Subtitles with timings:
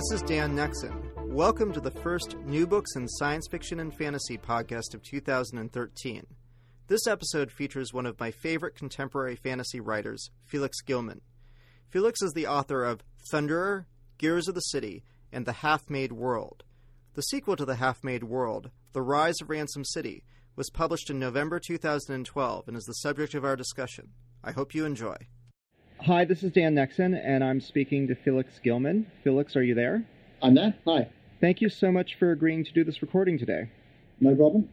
[0.00, 1.12] This is Dan Nexon.
[1.26, 6.26] Welcome to the first New Books in Science Fiction and Fantasy podcast of 2013.
[6.86, 11.20] This episode features one of my favorite contemporary fantasy writers, Felix Gilman.
[11.90, 13.84] Felix is the author of Thunderer,
[14.16, 16.64] Gears of the City, and The Half Made World.
[17.12, 20.24] The sequel to The Half Made World, The Rise of Ransom City,
[20.56, 24.12] was published in November 2012 and is the subject of our discussion.
[24.42, 25.16] I hope you enjoy.
[26.06, 29.06] Hi, this is Dan Nexon, and I'm speaking to Felix Gilman.
[29.22, 30.02] Felix, are you there?
[30.42, 30.74] I'm there.
[30.86, 31.06] Hi.
[31.42, 33.68] Thank you so much for agreeing to do this recording today.
[34.18, 34.66] No problem.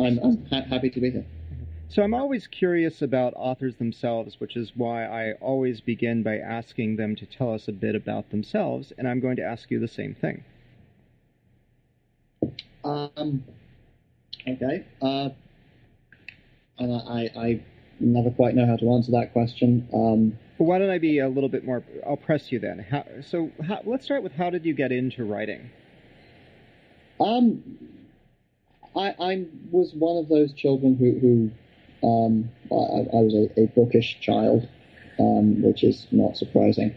[0.00, 1.26] I'm, I'm ha- happy to be here.
[1.90, 6.96] So, I'm always curious about authors themselves, which is why I always begin by asking
[6.96, 9.86] them to tell us a bit about themselves, and I'm going to ask you the
[9.86, 10.42] same thing.
[12.82, 13.44] Um,
[14.48, 14.86] okay.
[15.02, 15.28] Uh,
[16.78, 17.60] and I, I
[18.00, 19.88] never quite know how to answer that question.
[19.92, 21.82] Um, well, why don't I be a little bit more?
[22.06, 22.78] I'll press you then.
[22.90, 25.70] How, so how, let's start with how did you get into writing?
[27.20, 27.62] Um,
[28.96, 31.50] I, I was one of those children who, who
[32.06, 34.68] um, I, I was a, a, bookish child,
[35.18, 36.94] um, which is not surprising.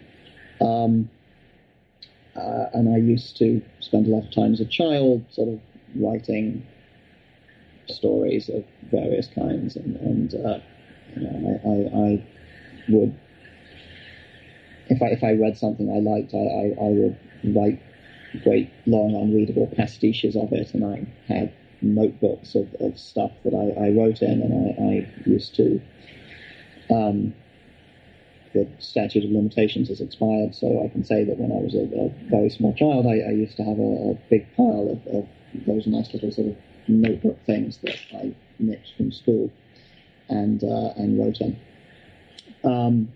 [0.59, 1.09] Um,
[2.35, 5.59] uh, and I used to spend a lot of time as a child sort of
[5.95, 6.65] writing
[7.87, 10.59] stories of various kinds, and, and uh,
[11.21, 12.27] know, I, I, I
[12.89, 13.19] would
[14.87, 17.17] if I if I read something I liked, I, I, I would
[17.55, 17.81] write
[18.43, 23.87] great long unreadable pastiches of it, and I had notebooks of, of stuff that I,
[23.87, 25.81] I wrote in, and I, I used to.
[26.91, 27.33] Um,
[28.53, 31.83] the statute of limitations has expired, so I can say that when I was a,
[31.99, 35.27] a very small child, I, I used to have a, a big pile of, of,
[35.67, 36.57] those nice little sort of
[36.87, 39.51] notebook things that I nicked from school
[40.29, 41.59] and uh, and wrote in.
[42.63, 43.09] Um,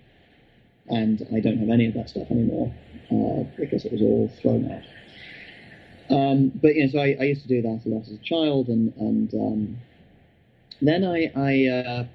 [0.87, 2.73] and I don't have any of that stuff anymore
[3.11, 4.83] uh, because it was all thrown out.
[6.09, 8.17] Um, but you know, so I, I, used to do that a lot as a
[8.17, 9.77] child, and and um,
[10.81, 12.05] then I I, uh,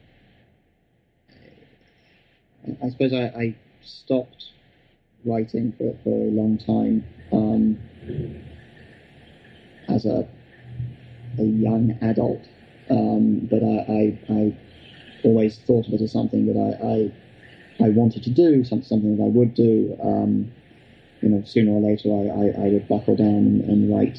[2.84, 4.46] I suppose I, I, stopped
[5.26, 7.78] writing for, for a long time um,
[9.88, 10.26] as a
[11.38, 12.42] a young adult,
[12.90, 14.56] um, but I, I
[15.24, 17.12] always thought of it as something that I, I
[17.80, 20.52] I wanted to do, something that I would do, um,
[21.20, 24.18] you know, sooner or later I, I, I would buckle down and, and write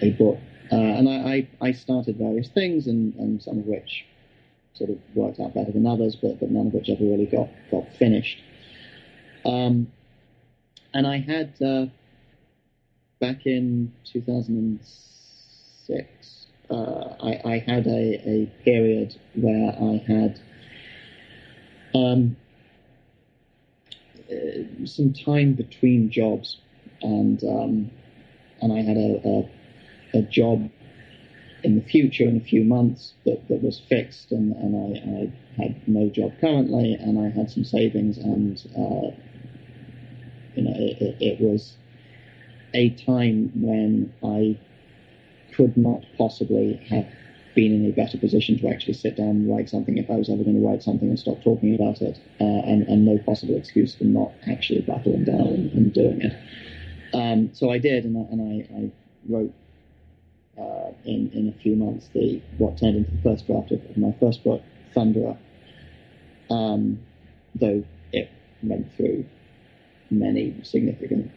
[0.00, 0.38] a book.
[0.70, 4.04] Uh, and I, I, started various things, and, and some of which
[4.74, 7.48] sort of worked out better than others, but, but none of which ever really got,
[7.70, 8.38] got finished.
[9.46, 9.90] Um,
[10.92, 11.86] and I had, uh,
[13.18, 16.37] back in 2006,
[16.70, 20.40] uh, I, I, had a, a period where I had
[21.94, 22.36] um,
[24.30, 26.58] uh, some time between jobs,
[27.02, 27.90] and um,
[28.60, 29.20] and I had a,
[30.14, 30.70] a, a job
[31.64, 35.62] in the future in a few months that, that was fixed, and, and I, I
[35.62, 39.16] had no job currently, and I had some savings, and uh,
[40.54, 41.74] you know it, it, it was
[42.74, 44.58] a time when I
[45.58, 47.04] could not possibly have
[47.56, 50.30] been in a better position to actually sit down and write something if I was
[50.30, 53.56] ever going to write something and stop talking about it, uh, and, and, no possible
[53.56, 56.34] excuse for not actually buckling down and, and doing it.
[57.12, 58.92] Um, so I did, and I, and I, I
[59.28, 59.52] wrote
[60.56, 63.96] uh, in in a few months the what turned into the first draft of, of
[63.96, 64.62] my first book,
[64.94, 65.36] Thunderer.
[66.50, 67.00] Um,
[67.56, 67.82] though
[68.12, 68.30] it
[68.62, 69.24] went through
[70.10, 71.32] many significant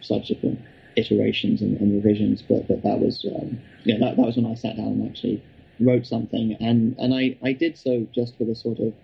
[0.00, 0.58] subsequent
[1.00, 4.54] iterations and, and revisions, but, but that was um, yeah that, that was when I
[4.54, 5.42] sat down and actually
[5.80, 8.94] wrote something, and and I I did so just with a sort of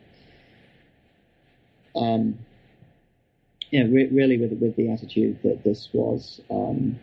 [1.96, 2.38] um,
[3.72, 6.40] re- really with with the attitude that this was.
[6.50, 6.98] Um,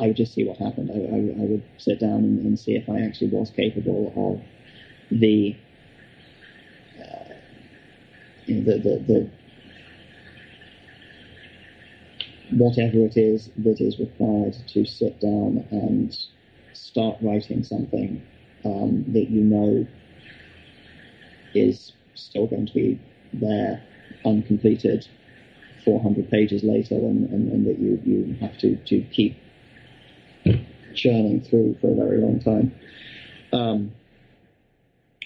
[0.00, 0.90] I would just see what happened.
[0.92, 5.18] I, I, I would sit down and, and, see if I actually was capable of
[5.18, 5.56] the,
[7.00, 7.34] uh,
[8.46, 9.30] you know, the, the, the
[12.52, 16.16] whatever it is that is required to sit down and
[16.72, 18.22] start writing something
[18.64, 19.86] um, that you know
[21.54, 23.00] is still going to be
[23.32, 23.82] there,
[24.24, 25.06] uncompleted,
[25.84, 29.36] 400 pages later, and, and, and that you, you have to, to keep
[30.94, 32.74] churning through for a very long time.
[33.52, 33.92] Um,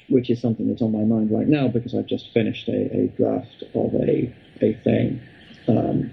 [0.09, 3.07] which is something that's on my mind right now because I've just finished a, a
[3.17, 5.21] draft of a, a thing
[5.69, 6.11] um,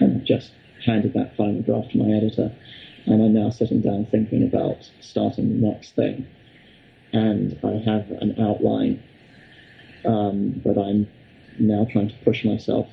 [0.00, 0.52] and just
[0.84, 2.54] handed that final draft to my editor.
[3.06, 6.26] And I'm now sitting down thinking about starting the next thing.
[7.12, 9.02] And I have an outline,
[10.04, 11.08] um, but I'm
[11.58, 12.88] now trying to push myself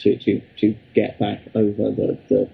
[0.00, 2.50] to, to, to get back over the, the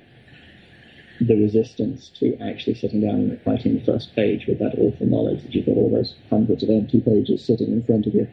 [1.20, 5.42] the resistance to actually sitting down and writing the first page with that awful knowledge
[5.42, 8.28] that you've got all those hundreds of empty pages sitting in front of you.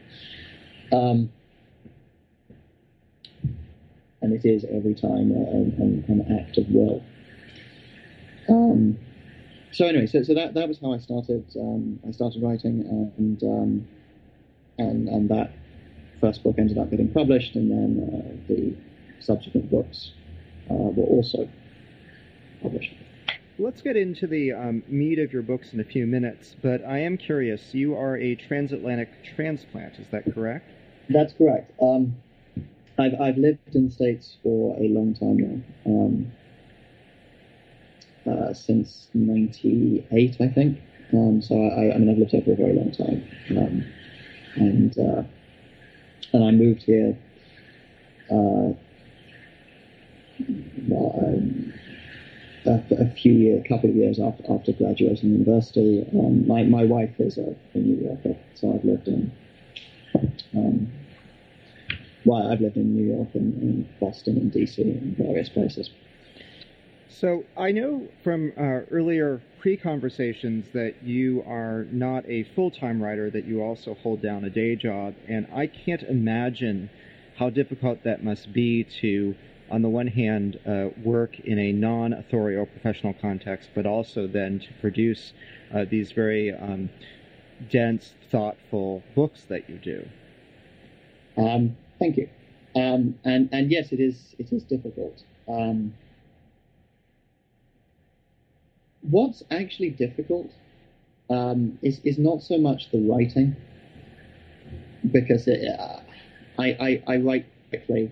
[0.91, 1.31] Um,
[4.25, 7.03] and it is every time an, an act of will.
[8.49, 8.97] Um,
[9.71, 11.45] so anyway, so, so that, that was how I started.
[11.55, 12.81] Um, I started writing,
[13.17, 13.87] and um,
[14.79, 15.51] and and that
[16.19, 18.75] first book ended up getting published, and then uh, the
[19.21, 20.11] subsequent books
[20.71, 21.47] uh, were also
[22.61, 22.93] published.
[23.59, 26.97] Let's get into the um, meat of your books in a few minutes, but I
[26.99, 27.73] am curious.
[27.73, 30.69] You are a transatlantic transplant, is that correct?
[31.09, 31.71] That's correct.
[31.81, 32.15] Um,
[32.97, 36.31] I've, I've lived in the States for a long time now, um,
[38.25, 40.79] uh, since 98, I think.
[41.13, 43.27] Um, so I, I, mean, I've lived here for a very long time.
[43.51, 43.85] Um,
[44.55, 45.23] and, uh,
[46.33, 47.17] and I moved here,
[48.31, 48.73] uh,
[50.87, 51.73] well, um,
[52.65, 56.07] a, a few years, a couple of years after, after graduating university.
[56.13, 59.31] Um, my, my wife is a, a New Yorker, so I've lived in,
[60.55, 60.84] um,
[62.25, 65.89] well, I've lived in New York and, and Boston and DC and various places.
[67.09, 73.45] So I know from uh, earlier pre-conversations that you are not a full-time writer, that
[73.45, 76.89] you also hold down a day job, and I can't imagine
[77.37, 79.35] how difficult that must be to
[79.69, 84.59] on the one hand, uh, work in a non authorial professional context, but also then
[84.59, 85.33] to produce
[85.73, 86.89] uh, these very um,
[87.71, 90.07] dense, thoughtful books that you do.
[91.37, 92.29] Um, thank you.
[92.75, 95.23] Um, and and yes, it is it is difficult.
[95.47, 95.93] Um,
[99.01, 100.51] what's actually difficult
[101.29, 103.55] um, is is not so much the writing,
[105.11, 105.99] because it, uh,
[106.59, 108.11] I, I I write quickly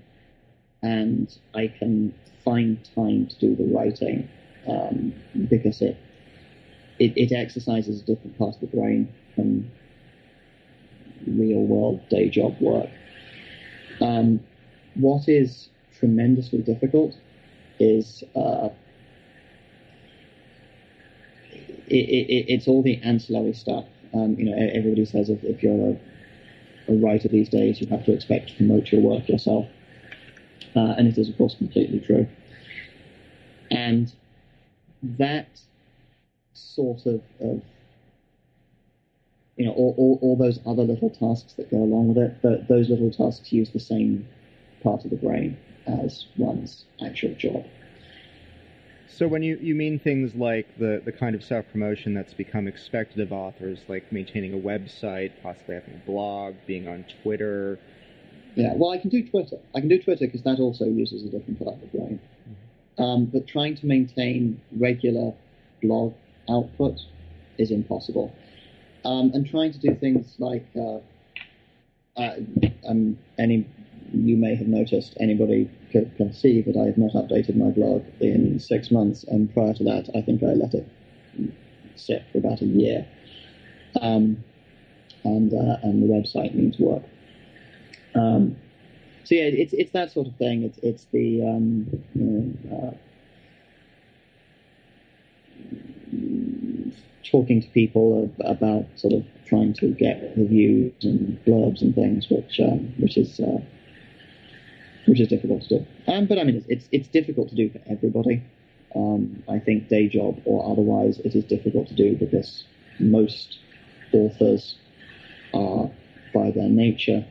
[0.81, 2.13] and I can
[2.44, 4.27] find time to do the writing
[4.68, 5.13] um,
[5.50, 5.97] because it,
[7.00, 9.71] it, it exercises a different part of the brain from
[11.27, 12.89] real world day job work.
[14.01, 14.40] Um,
[14.95, 17.16] what is tremendously difficult
[17.80, 18.69] is uh,
[21.88, 23.86] it, it, it's all the ancillary stuff.
[24.13, 28.06] Um, you know, everybody says if, if you're a, a writer these days, you have
[28.06, 29.66] to expect to promote your work yourself
[30.75, 32.28] uh, and it is, of course, completely true.
[33.69, 34.12] And
[35.04, 35.48] that
[36.54, 37.62] sort of, of
[39.57, 42.65] you know, all, all, all, those other little tasks that go along with it, the,
[42.67, 44.27] those little tasks use the same
[44.81, 47.65] part of the brain as one's actual job.
[49.07, 53.19] So when you, you mean things like the, the kind of self-promotion that's become expected
[53.19, 57.79] of authors, like maintaining a website, possibly having a blog, being on Twitter,
[58.56, 59.57] yeah, well, I can do Twitter.
[59.73, 62.19] I can do Twitter because that also uses a different part of the brain.
[62.19, 63.04] Mm-hmm.
[63.04, 65.33] Um, but trying to maintain regular
[65.81, 66.13] blog
[66.49, 66.99] output
[67.57, 68.33] is impossible.
[69.06, 71.00] Um, and trying to do things like uh,
[72.16, 72.36] uh,
[72.88, 73.68] um, any
[74.14, 78.04] you may have noticed anybody can, can see that I have not updated my blog
[78.19, 80.88] in six months, and prior to that, I think I let it
[81.95, 83.07] sit for about a year.
[84.02, 84.44] Um,
[85.24, 87.04] and uh, and the website needs work.
[88.16, 88.57] Um,
[89.24, 90.64] so yeah, it's it's that sort of thing.
[90.64, 92.92] It's it's the um, you know, uh,
[97.33, 102.59] talking to people about sort of trying to get reviews and blurbs and things, which
[102.59, 103.57] um, which is uh,
[105.07, 105.85] which is difficult to do.
[106.07, 108.44] Um, but I mean, it's, it's, difficult to do for everybody.
[108.95, 112.63] Um, I think day job or otherwise, it is difficult to do because
[112.99, 113.57] most
[114.13, 114.75] authors
[115.56, 115.90] are,
[116.35, 117.25] by their nature,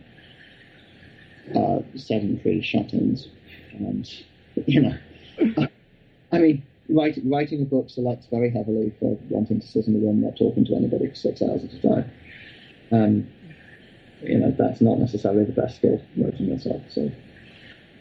[1.55, 3.29] uh, sedentary shut-ins,
[3.73, 4.11] and
[4.67, 4.99] you know,
[6.33, 9.99] I mean, writing writing a book selects very heavily for wanting to sit in a
[9.99, 12.11] room not talking to anybody for six hours at a time.
[12.91, 13.29] Um,
[14.23, 16.83] you know, that's not necessarily the best skill writing yourself.
[16.91, 17.11] So.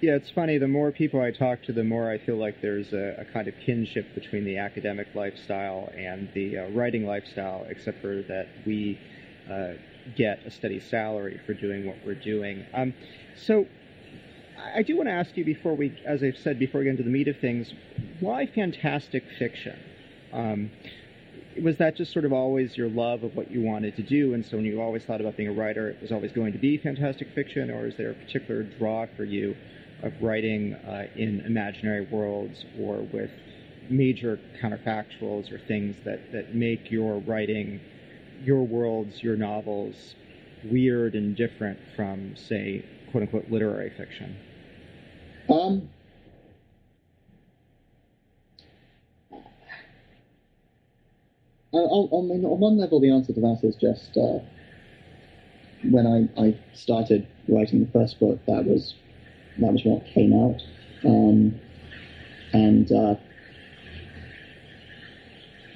[0.01, 0.57] Yeah, it's funny.
[0.57, 3.47] The more people I talk to, the more I feel like there's a, a kind
[3.47, 8.99] of kinship between the academic lifestyle and the uh, writing lifestyle, except for that we
[9.49, 9.73] uh,
[10.15, 12.65] get a steady salary for doing what we're doing.
[12.73, 12.95] Um,
[13.35, 13.67] so
[14.75, 17.03] I do want to ask you before we, as I've said before we get into
[17.03, 17.73] the meat of things,
[18.19, 19.77] why fantastic fiction?
[20.31, 20.71] Um,
[21.61, 24.45] was that just sort of always your love of what you wanted to do, and
[24.45, 26.77] so when you always thought about being a writer, it was always going to be
[26.77, 29.55] fantastic fiction, or is there a particular draw for you
[30.03, 33.29] of writing uh, in imaginary worlds or with
[33.89, 37.81] major counterfactuals or things that, that make your writing,
[38.43, 40.15] your worlds, your novels
[40.63, 44.35] weird and different from, say, quote unquote literary fiction?
[45.51, 45.89] Um,
[51.73, 54.39] on, on, on, one level, the answer to that is just uh,
[55.89, 58.95] when I, I started writing the first book, that was
[59.59, 60.61] that was what came out,
[61.03, 61.59] um,
[62.53, 63.15] and, uh,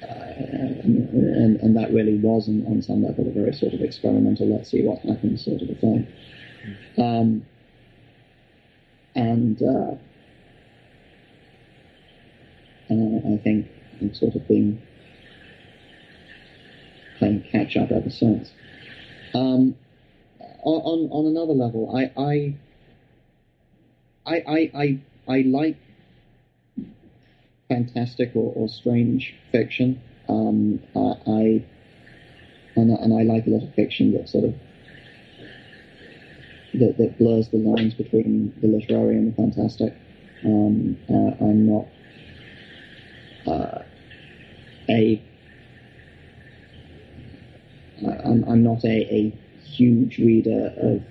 [0.08, 4.48] and and that really was, on, on some level, a very sort of experimental.
[4.48, 6.06] Let's see what happens, sort of a thing.
[6.96, 7.44] Um,
[9.16, 9.96] and uh,
[12.88, 13.66] and I think
[14.00, 14.80] I've sort of been
[17.18, 18.50] playing catch up ever since.
[19.34, 19.74] Um,
[20.62, 22.54] on on another level, I I
[24.26, 25.76] I I I, I like
[27.68, 30.00] fantastic or, or strange fiction.
[30.28, 31.64] Um, I
[32.76, 34.54] and, and I like a lot of fiction that sort of
[36.78, 39.94] that, that blurs the lines between the literary and the fantastic.
[40.44, 41.86] Um, uh, I'm not
[43.46, 43.82] uh,
[44.88, 45.22] a
[48.24, 49.30] I'm, I'm not a, a
[49.64, 51.02] huge reader of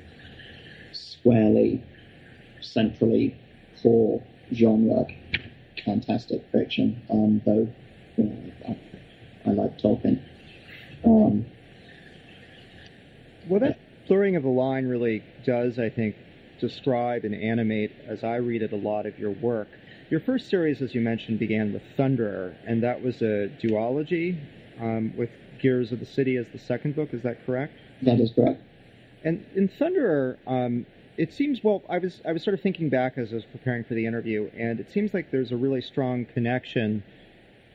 [0.93, 1.83] squarely,
[2.61, 3.35] centrally
[3.81, 4.21] core
[4.53, 5.07] genre
[5.85, 7.67] fantastic fiction, um, though
[8.17, 10.21] you know, I, I, like Tolkien.
[11.05, 11.45] Um,
[14.07, 16.15] blurring of the line really does, I think,
[16.59, 19.67] describe and animate, as I read it, a lot of your work.
[20.09, 24.39] Your first series, as you mentioned, began with Thunderer, and that was a duology
[24.79, 27.13] um, with Gears of the City as the second book.
[27.13, 27.73] Is that correct?
[28.03, 28.61] That is correct.
[29.23, 30.85] And in Thunderer, um,
[31.17, 31.81] it seems well.
[31.89, 34.49] I was I was sort of thinking back as I was preparing for the interview,
[34.55, 37.03] and it seems like there's a really strong connection,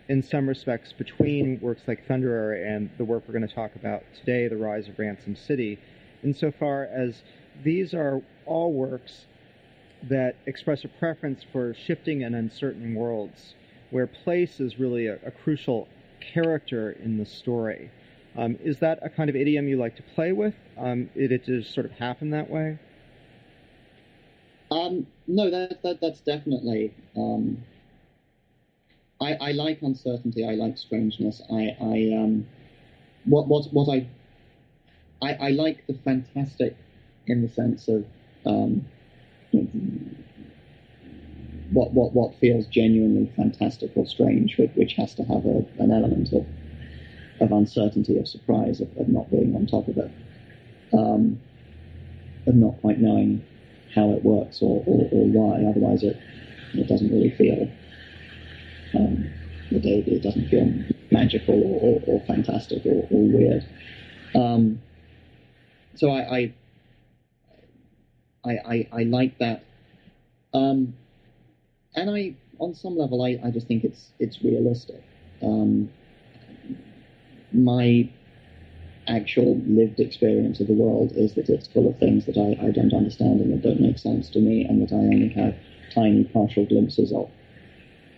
[0.08, 4.02] in some respects, between works like Thunderer and the work we're going to talk about
[4.18, 5.78] today, The Rise of Ransom City,
[6.22, 7.22] insofar as
[7.62, 9.26] these are all works
[10.08, 13.54] that express a preference for shifting and uncertain worlds,
[13.90, 15.88] where place is really a, a crucial
[16.32, 17.90] character in the story.
[18.36, 20.54] Um, is that a kind of idiom you like to play with?
[20.78, 22.78] Um, it just sort of happen that way?
[24.70, 26.94] Um, no, that, that that's definitely.
[27.16, 27.64] Um,
[29.20, 30.46] I, I like uncertainty.
[30.48, 31.42] I like strangeness.
[31.52, 32.46] I, I um,
[33.24, 34.06] what what what I,
[35.22, 36.76] I I like the fantastic
[37.26, 38.04] in the sense of
[38.46, 38.84] um,
[41.72, 46.32] what what what feels genuinely fantastic or strange, which has to have a, an element
[46.32, 46.46] of
[47.40, 50.10] of uncertainty, of surprise, of, of not being on top of it,
[50.92, 51.40] um,
[52.46, 53.42] of not quite knowing
[53.94, 55.64] how it works or, or, or why.
[55.64, 56.16] Otherwise, it
[56.74, 57.70] it doesn't really feel
[58.94, 59.30] um,
[59.70, 60.72] it, it doesn't feel
[61.10, 63.64] magical or, or, or fantastic or, or weird.
[64.34, 64.80] Um,
[66.00, 66.54] so I I,
[68.45, 69.64] I I, I like that.
[70.54, 70.95] Um,
[71.95, 75.02] and I, on some level, I, I just think it's it's realistic.
[75.42, 75.90] Um,
[77.52, 78.09] my
[79.09, 82.71] actual lived experience of the world is that it's full of things that I, I
[82.71, 85.54] don't understand and that don't make sense to me, and that I only have
[85.95, 87.28] tiny partial glimpses of.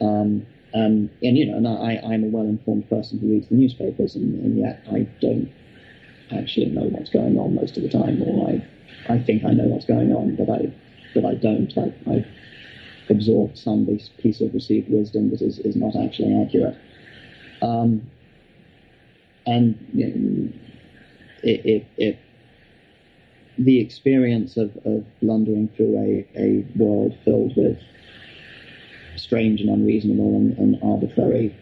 [0.00, 4.14] Um, and, and you know, and I, I'm a well-informed person who reads the newspapers,
[4.14, 5.50] and, and yet I don't
[6.30, 8.66] actually know what's going on most of the time, or I,
[9.12, 10.72] I think I know what's going on, but I,
[11.14, 11.72] but I don't.
[11.76, 12.26] I, I
[13.08, 13.86] absorbed some
[14.18, 16.78] piece of received wisdom that is, is not actually accurate.
[17.60, 18.10] Um,
[19.44, 20.52] and you
[21.44, 22.16] know,
[23.58, 27.78] the experience of, of blundering through a, a world filled with
[29.16, 31.54] strange and unreasonable and, and arbitrary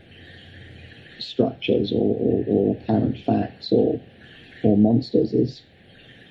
[1.19, 4.01] structures or, or, or, apparent facts or
[4.63, 5.63] or monsters is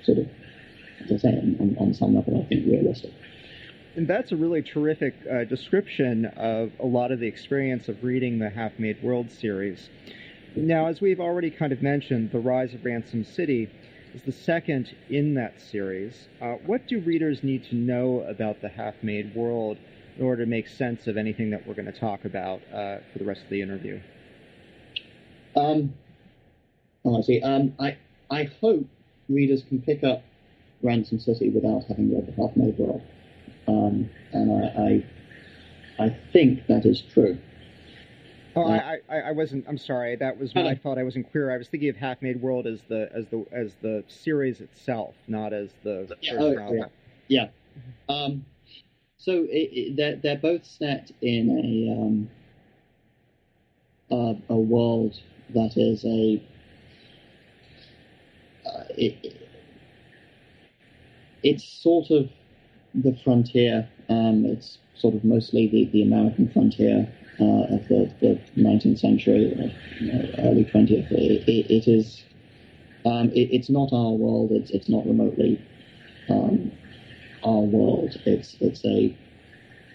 [0.04, 0.28] sort of,
[1.04, 3.12] as I say, on, on some level, I think realistic.
[3.96, 8.38] And that's a really terrific uh, description of a lot of the experience of reading
[8.38, 9.88] the Half Made World series.
[10.54, 13.68] Now, as we've already kind of mentioned, The Rise of Ransom City
[14.14, 16.28] is the second in that series.
[16.40, 19.78] Uh, what do readers need to know about the Half Made World
[20.16, 23.18] in order to make sense of anything that we're going to talk about uh, for
[23.18, 24.00] the rest of the interview?
[25.56, 25.94] Um,
[27.04, 27.42] oh, I see.
[27.42, 27.96] Um, I,
[28.30, 28.86] I hope
[29.28, 30.22] readers can pick up
[30.82, 33.02] Ransom City without having read the Half Made World
[33.70, 35.04] um, and I,
[35.98, 37.38] I, I think that is true.
[38.56, 39.64] Oh, I, I, I wasn't.
[39.68, 40.16] I'm sorry.
[40.16, 40.98] That was my fault.
[40.98, 41.52] I wasn't clear.
[41.52, 45.14] I was thinking of Half Made World as the as the as the series itself,
[45.28, 46.90] not as the yeah, first oh, novel.
[47.28, 47.46] Yeah.
[48.08, 48.14] yeah.
[48.14, 48.44] Um,
[49.18, 52.30] so it, it, they're they're both set in a um,
[54.10, 55.20] a, a world
[55.54, 56.49] that is a uh,
[58.96, 59.36] it,
[61.42, 62.28] it's sort of
[62.94, 63.88] the frontier.
[64.08, 67.08] Um, it's sort of mostly the, the American frontier
[67.40, 69.54] uh, of the, the 19th century,
[70.12, 71.10] know, early 20th.
[71.12, 72.24] It, it, it is.
[73.06, 74.50] Um, it's not our world.
[74.52, 75.58] It's it's not remotely
[76.28, 76.70] um,
[77.42, 78.16] our world.
[78.26, 79.16] It's it's a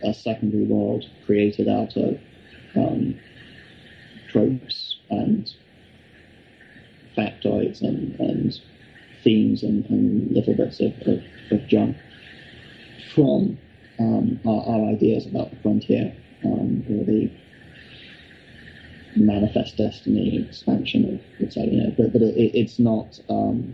[0.04, 2.20] a secondary world created out of
[2.76, 3.16] um,
[4.32, 5.54] tropes and
[7.16, 8.60] factoids and, and
[9.24, 11.98] themes and, and little bits of, of, of junk
[13.14, 13.58] from
[14.00, 17.32] um, our, our, ideas about the frontier um, or the
[19.16, 23.74] manifest destiny expansion of say, you know, but, but it, it's not um,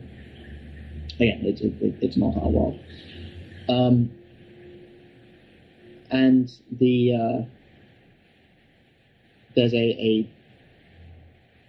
[1.16, 2.80] again it, it, it's not our world.
[3.68, 4.12] Um,
[6.12, 7.46] and the uh,
[9.56, 10.30] there's a, a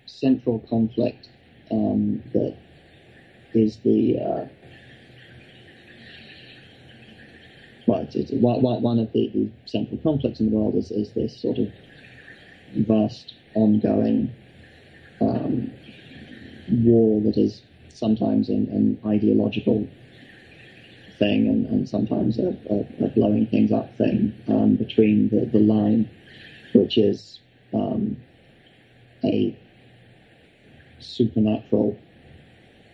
[0.06, 1.28] central conflict
[1.72, 2.56] um, that
[3.54, 4.46] is the uh,
[7.86, 11.36] well, it's, it's, one of the, the, central conflicts in the world is, is this
[11.36, 11.68] sort of
[12.76, 14.32] vast, ongoing
[15.20, 15.70] um,
[16.84, 19.86] war that is sometimes an, an ideological
[21.18, 25.58] thing and, and sometimes a, a, a, blowing things up thing um, between the, the
[25.58, 26.08] line,
[26.74, 27.40] which is
[27.74, 28.16] um,
[29.24, 29.56] a
[31.02, 31.98] supernatural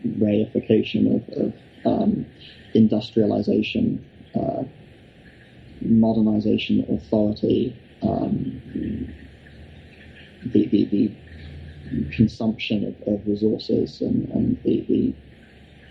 [0.04, 1.52] reification of, of
[1.84, 2.26] um,
[2.74, 4.62] industrialization, uh,
[5.80, 8.60] modernization, authority, um,
[10.52, 11.14] the, the, the,
[12.14, 14.84] consumption of, of resources and, and the,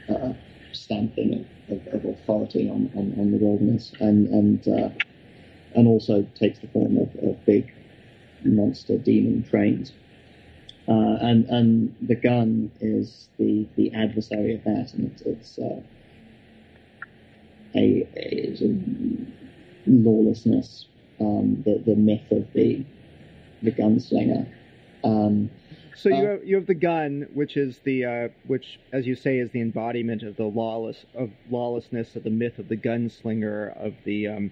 [0.08, 0.34] the uh,
[0.72, 4.90] stamping of, of, authority on, on, on, the wilderness, and and uh,
[5.74, 7.74] and also takes the form of, of big
[8.46, 9.92] monster demon trains.
[10.88, 15.82] Uh, and and the gun is the, the adversary of that, and it's, it's uh,
[17.76, 18.76] a, a, a,
[19.86, 20.86] lawlessness,
[21.20, 22.86] um, the the myth of the
[23.64, 24.48] the gunslinger.
[25.04, 25.50] Um,
[25.94, 29.16] so you uh, have, you have the gun, which is the uh, which, as you
[29.16, 33.76] say, is the embodiment of the lawless of lawlessness, of the myth of the gunslinger,
[33.84, 34.52] of the um,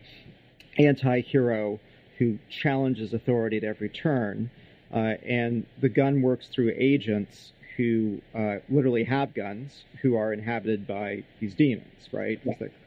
[0.77, 1.79] anti-hero
[2.17, 4.49] who challenges authority at every turn.
[4.93, 10.87] Uh, and the gun works through agents who uh, literally have guns, who are inhabited
[10.87, 12.39] by these demons, right?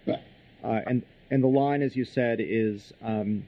[0.06, 0.20] right.
[0.64, 3.44] Uh, and and the line, as you said, is um,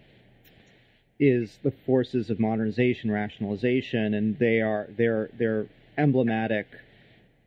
[1.19, 6.67] is the forces of modernization, rationalization, and they are their their emblematic.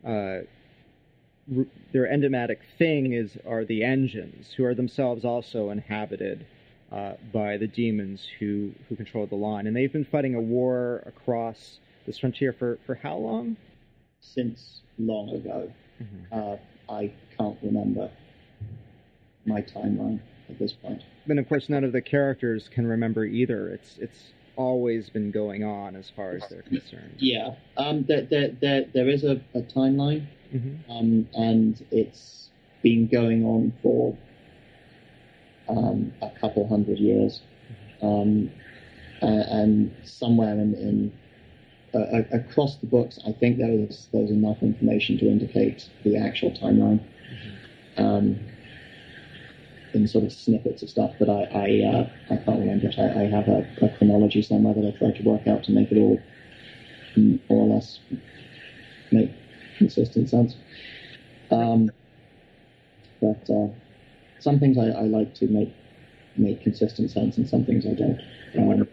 [0.06, 0.40] Uh,
[1.92, 6.46] their emblematic thing is are the engines, who are themselves also inhabited
[6.94, 11.04] uh, by the demons who who control the line, and they've been fighting a war
[11.06, 13.58] across this frontier for for how long?
[14.20, 15.72] Since long ago.
[16.02, 16.40] Mm-hmm.
[16.40, 16.58] Uh,
[16.94, 18.12] I can't remember
[19.46, 21.02] my timeline at this point.
[21.26, 23.70] Then, of course, none of the characters can remember either.
[23.70, 27.16] It's it's always been going on as far as they're concerned.
[27.18, 30.92] Yeah, um, there, there, there, there is a, a timeline, mm-hmm.
[30.92, 32.50] um, and it's
[32.84, 34.16] been going on for
[35.70, 37.42] um, a couple hundred years,
[38.02, 38.52] um,
[39.22, 41.20] and somewhere in, in
[41.94, 47.04] uh, across the books, I think there's there's enough information to indicate the actual timeline.
[47.98, 48.40] Um,
[49.94, 52.96] in sort of snippets of stuff, but I I, uh, I can't remember it.
[52.98, 55.92] I, I have a, a, chronology somewhere that I try to work out to make
[55.92, 56.20] it all
[57.16, 58.00] more or less
[59.12, 59.32] make
[59.78, 60.56] consistent sense.
[61.52, 61.92] Um,
[63.22, 63.68] but uh,
[64.44, 65.74] some things I, I, like to make
[66.36, 68.20] make consistent sense, and some things I don't.
[68.58, 68.88] Um,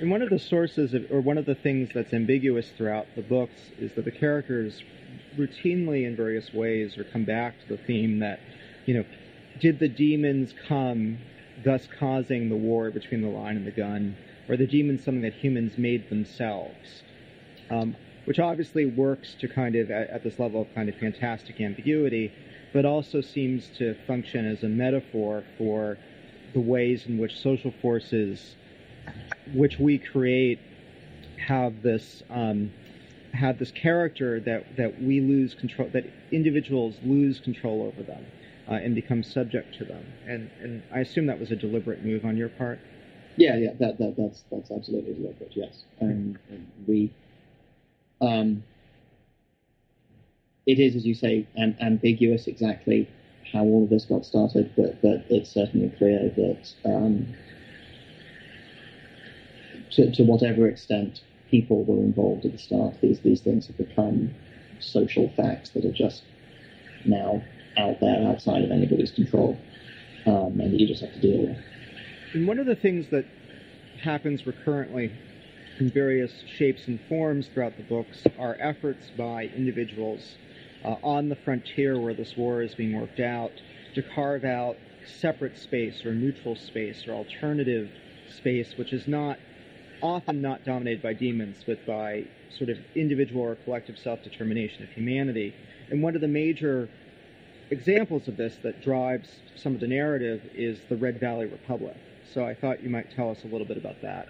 [0.00, 3.22] and one of the sources, of, or one of the things that's ambiguous throughout the
[3.22, 4.82] books, is that the characters
[5.36, 8.40] routinely, in various ways, or come back to the theme that,
[8.86, 9.04] you know,
[9.60, 11.18] did the demons come,
[11.64, 14.16] thus causing the war between the line and the gun,
[14.48, 17.02] or the demons something that humans made themselves?
[17.70, 21.60] Um, which obviously works to kind of at, at this level of kind of fantastic
[21.60, 22.32] ambiguity
[22.74, 25.98] but also seems to function as a metaphor for
[26.54, 28.56] the ways in which social forces,
[29.54, 30.60] which we create,
[31.48, 32.72] have this um,
[33.34, 38.24] have this character that that we lose control, that individuals lose control over them.
[38.68, 40.04] uh, and become subject to them.
[40.26, 42.80] And and I assume that was a deliberate move on your part.
[43.36, 45.52] Yeah, yeah, that, that that's that's absolutely deliberate.
[45.54, 46.38] Yes, and
[46.86, 47.12] we,
[48.20, 48.62] um,
[50.66, 53.08] it is as you say, am, ambiguous exactly
[53.52, 57.34] how all of this got started, but but it's certainly clear that um,
[59.92, 64.34] to to whatever extent people were involved at the start, these these things have become
[64.80, 66.22] social facts that are just
[67.04, 67.42] now
[67.76, 69.58] out there outside of anybody's control,
[70.26, 71.58] um, and you just have to deal with.
[72.32, 73.26] And one of the things that
[74.02, 75.12] happens recurrently
[75.78, 80.36] in various shapes and forms throughout the books are efforts by individuals
[80.84, 83.52] uh, on the frontier where this war is being worked out
[83.94, 84.76] to carve out
[85.20, 87.90] separate space or neutral space or alternative
[88.36, 89.38] space, which is not
[90.02, 92.24] often not dominated by demons, but by
[92.58, 95.54] sort of individual or collective self-determination of humanity.
[95.90, 96.88] And one of the major
[97.70, 101.96] examples of this that drives some of the narrative is the Red Valley Republic.
[102.32, 104.28] So I thought you might tell us a little bit about that.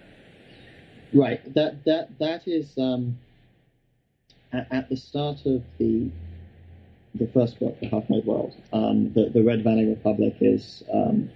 [1.13, 1.53] Right.
[1.53, 3.17] That that that is um,
[4.51, 6.09] at, at, the start of the
[7.17, 8.55] the first book, The Half Made World.
[8.73, 11.29] Um, the the Red Valley Republic is um,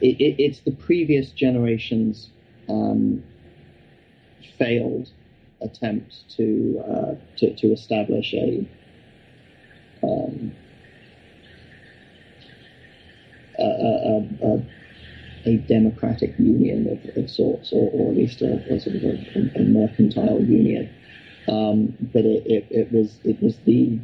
[0.00, 2.30] it, it, it's the previous generation's
[2.68, 3.22] um,
[4.58, 5.10] failed
[5.60, 8.68] attempt to, uh, to, to establish a
[10.02, 10.52] um,
[13.58, 18.78] a, a, a, a, democratic union of, of sorts, or, or, at least a, a
[18.78, 20.88] sort of a, mercantile union.
[21.48, 23.98] Um, but it, it, it, was it was the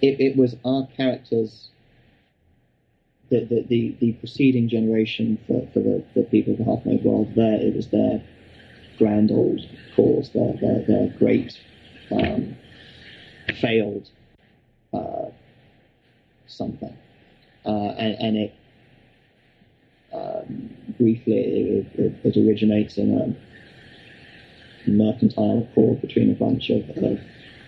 [0.00, 1.68] it, it was our characters
[3.30, 7.04] the, the, the, the preceding generation for, for the, the people of the half made
[7.04, 8.22] world there it was their
[8.98, 9.60] grand old
[9.94, 11.58] cause, their, their, their great
[12.10, 12.56] um,
[13.60, 14.08] failed
[14.92, 15.26] uh,
[16.46, 16.96] something.
[17.66, 18.54] Uh, and, and, it
[20.12, 23.53] um, briefly it, it, it, originates in a
[24.90, 27.18] mercantile accord between a bunch of, of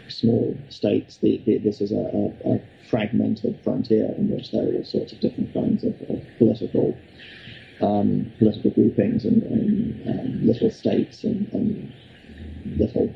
[0.08, 1.18] small states.
[1.18, 5.12] The, the, this is a, a, a, fragmented frontier in which there are all sorts
[5.12, 6.96] of different kinds of, of political
[7.80, 11.92] um, political groupings and, and um, little states and, and
[12.78, 13.12] little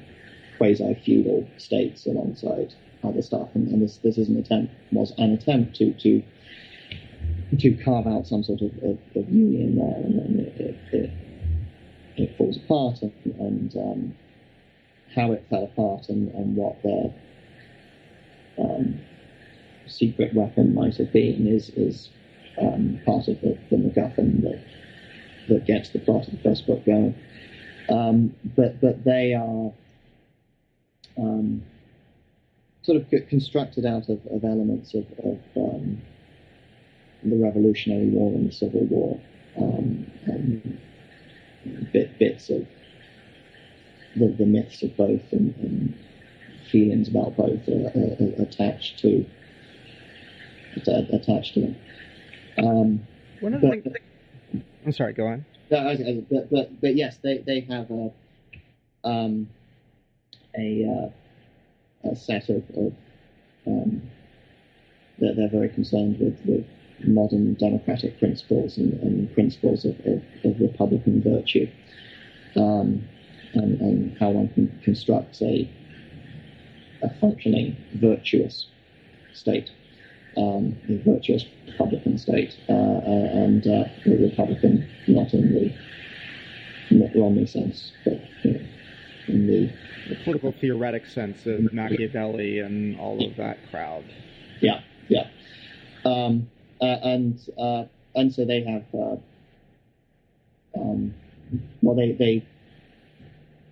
[0.59, 3.49] quasi-feudal states alongside other stuff.
[3.55, 6.23] And, and, this this is an attempt was an attempt to to
[7.59, 11.11] to carve out some sort of, of, of union there, and it, it,
[12.17, 14.15] it, falls apart, and, and um,
[15.15, 17.15] how it fell apart, and, and what their
[18.59, 19.01] um,
[19.87, 22.09] secret weapon might have been is is
[22.61, 24.63] um, part of the, the MacGuffin that
[25.49, 27.15] that gets the plot of the first book going.
[27.89, 29.73] Um, but but they are
[31.19, 31.63] um,
[32.83, 36.01] sort of constructed out of, of elements of, of um,
[37.25, 39.21] the Revolutionary War and the Civil War,
[39.57, 40.79] and
[41.93, 42.67] bit, bits of
[44.17, 45.95] the, the myths of both and, and
[46.71, 49.25] feelings about both are, are, are attached to
[50.87, 51.77] attached to them.
[52.59, 53.07] Um,
[53.41, 54.65] One of the things.
[54.87, 55.13] I'm sorry.
[55.13, 55.45] Go on.
[55.69, 58.11] But but but yes, they they have a
[59.05, 59.49] um,
[60.57, 61.13] a,
[62.05, 62.93] uh, a set of, of
[63.67, 64.03] um,
[65.19, 66.67] that they're very concerned with, with
[67.07, 71.67] modern democratic principles and, and principles of, of, of, republican virtue.
[72.57, 73.09] Um,
[73.55, 75.69] and, and, how one can construct a,
[77.03, 78.67] a functioning virtuous
[79.33, 79.71] state
[80.37, 87.13] um, a virtuous Republican state, uh, uh and uh, a Republican not in the Mitt
[87.15, 88.61] Romney sense, but you know,
[89.29, 89.73] in the,
[90.09, 94.05] the political theoretic sense of Machiavelli and all of that crowd.
[94.61, 95.29] Yeah, yeah,
[96.05, 96.49] um,
[96.85, 98.85] and uh, and so they have.
[98.95, 99.17] Uh,
[100.77, 101.15] um,
[101.83, 102.47] well, they they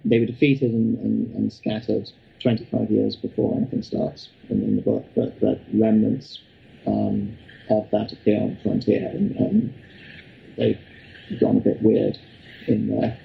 [0.05, 4.83] they were defeated and, and, and scattered 25 years before anything starts in, in the
[4.83, 6.41] book, but, but remnants
[6.87, 7.37] um,
[7.71, 9.75] of that appear on the Frontier, and, and,
[10.57, 10.79] they've
[11.41, 12.19] gone a bit weird
[12.67, 13.17] in their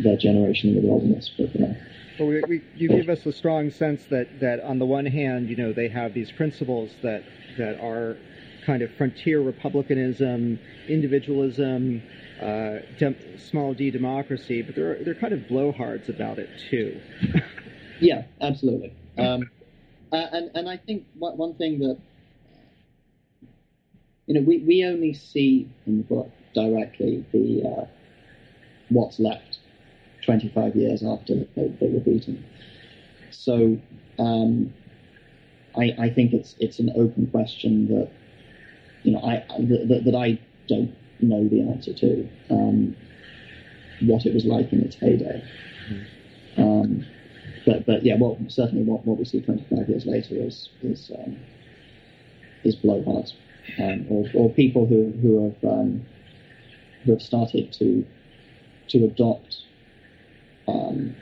[0.00, 1.30] their generation in the wilderness.
[1.38, 1.76] But you know.
[2.18, 5.48] Well, we, we, you give us a strong sense that, that on the one hand,
[5.48, 7.24] you know, they have these principles that
[7.56, 8.18] that are
[8.66, 12.02] kind of frontier republicanism, individualism,
[12.42, 17.00] uh, dem- small d democracy, but they're they're kind of blowhards about it too.
[18.00, 18.92] yeah, absolutely.
[19.16, 19.48] Um,
[20.12, 21.98] and and I think one thing that
[24.26, 27.86] you know, we, we only see in the book directly the uh,
[28.88, 29.58] what's left
[30.24, 32.44] 25 years after they, they were beaten.
[33.30, 33.78] So
[34.18, 34.74] um,
[35.76, 38.10] I, I, think it's it's an open question that
[39.06, 40.38] you know I that, that I
[40.68, 42.96] don't know the answer to um,
[44.00, 45.42] what it was like in its heyday.
[45.88, 46.62] Mm-hmm.
[46.62, 47.06] Um,
[47.64, 51.36] but but yeah, well certainly what, what we see 25 years later is is um,
[52.64, 53.34] is blowhards
[53.78, 56.04] um, or, or people who who have um,
[57.04, 58.04] who have started to
[58.88, 59.62] to adopt
[60.66, 61.14] um,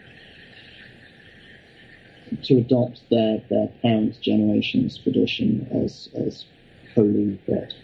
[2.44, 6.46] to adopt their, their parents' generation's tradition as as
[6.94, 7.74] holy writ,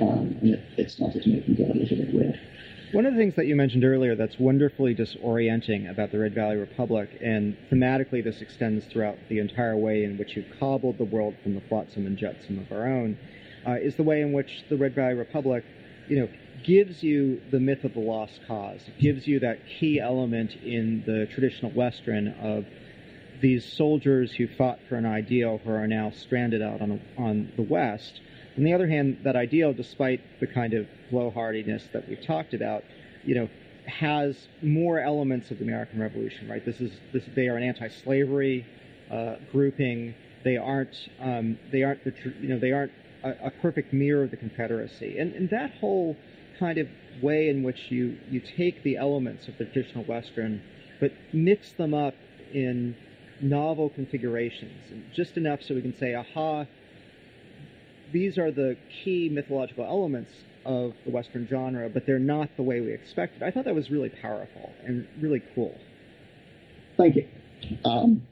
[0.00, 2.40] um, and it, it started to make them go a little bit weird.
[2.92, 6.56] One of the things that you mentioned earlier that's wonderfully disorienting about the Red Valley
[6.56, 11.34] Republic, and thematically this extends throughout the entire way in which you've cobbled the world
[11.42, 13.18] from the flotsam and jetsam of our own,
[13.66, 15.64] uh, is the way in which the Red Valley Republic,
[16.08, 16.28] you know,
[16.64, 18.80] gives you the myth of the lost cause.
[18.86, 22.64] It gives you that key element in the traditional Western of
[23.40, 27.62] these soldiers who fought for an ideal who are now stranded out on, on the
[27.62, 28.20] West.
[28.58, 32.82] On the other hand, that ideal, despite the kind of blowhardiness that we've talked about,
[33.24, 33.48] you know,
[33.86, 36.64] has more elements of the American Revolution, right?
[36.64, 38.66] This is this, they are an anti-slavery
[39.12, 40.12] uh, grouping.
[40.44, 42.90] They aren't um, they aren't the you know they aren't
[43.22, 46.16] a, a perfect mirror of the Confederacy, and, and that whole
[46.58, 46.88] kind of
[47.22, 50.60] way in which you, you take the elements of the traditional Western,
[50.98, 52.14] but mix them up
[52.52, 52.96] in
[53.40, 54.72] novel configurations,
[55.14, 56.66] just enough so we can say, aha,
[58.12, 60.30] these are the key mythological elements
[60.64, 63.42] of the Western genre, but they're not the way we expected.
[63.42, 65.74] I thought that was really powerful and really cool.
[66.96, 67.28] Thank you.
[67.84, 68.22] Um,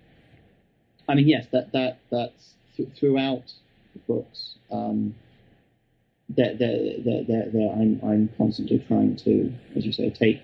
[1.08, 3.52] I mean, yes, that that that's th- throughout
[3.94, 4.56] the books.
[4.70, 5.14] Um,
[6.30, 10.42] that that that that I'm I'm constantly trying to, as you say, take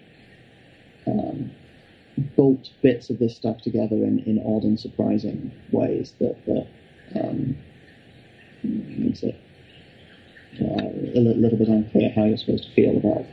[1.07, 1.51] um,
[2.37, 6.67] bolt bits of this stuff together in, in odd and surprising ways that that
[7.21, 7.57] um,
[8.63, 9.35] makes it
[10.61, 13.25] uh, a little bit unclear how you're supposed to feel about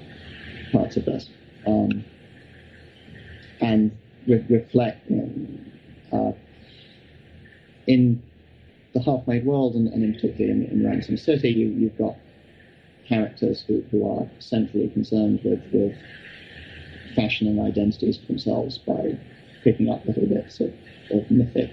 [0.71, 1.29] parts of this,
[1.67, 2.03] um,
[3.61, 5.17] and re- reflect you
[6.11, 6.33] know, uh,
[7.87, 8.21] in
[8.93, 12.15] the half-made world, and, and in particular in, in Ransom City, you, you've got
[13.07, 15.95] characters who, who are centrally concerned with, with
[17.15, 19.17] fashion and identities for themselves by
[19.63, 20.71] picking up little bits of,
[21.11, 21.71] of mythic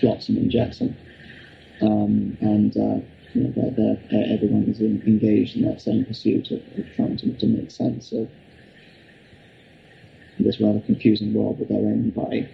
[0.00, 0.96] flotsam and jetsam.
[1.82, 6.60] Um, and uh, you know, they're, they're, everyone is engaged in that same pursuit of,
[6.78, 8.28] of trying to, to, make sense of
[10.38, 12.48] this rather confusing world that they're in by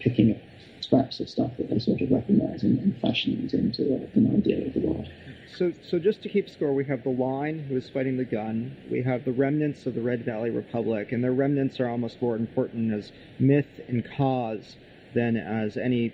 [0.00, 0.38] picking up
[0.80, 4.34] scraps of stuff that they sort of recognize and, and fashioning it into a, an
[4.36, 5.08] idea of the world.
[5.56, 8.76] So, so just to keep score, we have the line who is fighting the gun.
[8.90, 12.36] We have the remnants of the Red Valley Republic, and their remnants are almost more
[12.36, 14.76] important as myth and cause
[15.14, 16.12] than as any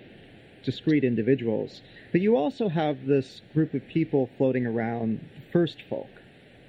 [0.65, 1.81] discrete individuals.
[2.11, 6.09] But you also have this group of people floating around, first folk,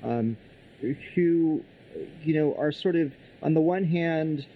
[0.02, 0.36] um,
[1.14, 1.62] who,
[2.22, 4.46] you know, are sort of on the one hand,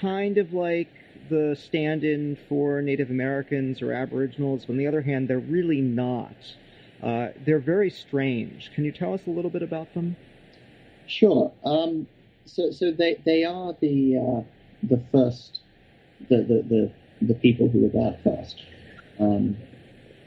[0.00, 0.88] kind of like
[1.30, 4.64] the stand-in for Native Americans or Aboriginals.
[4.64, 6.36] But on the other hand, they're really not.
[7.02, 8.70] Uh, they're very strange.
[8.74, 10.16] Can you tell us a little bit about them?
[11.06, 11.52] Sure.
[11.64, 12.06] Um,
[12.44, 14.42] so, so they they are the uh,
[14.82, 15.60] the first
[16.28, 18.62] the, the, the the people who were there first.
[19.20, 19.56] Um,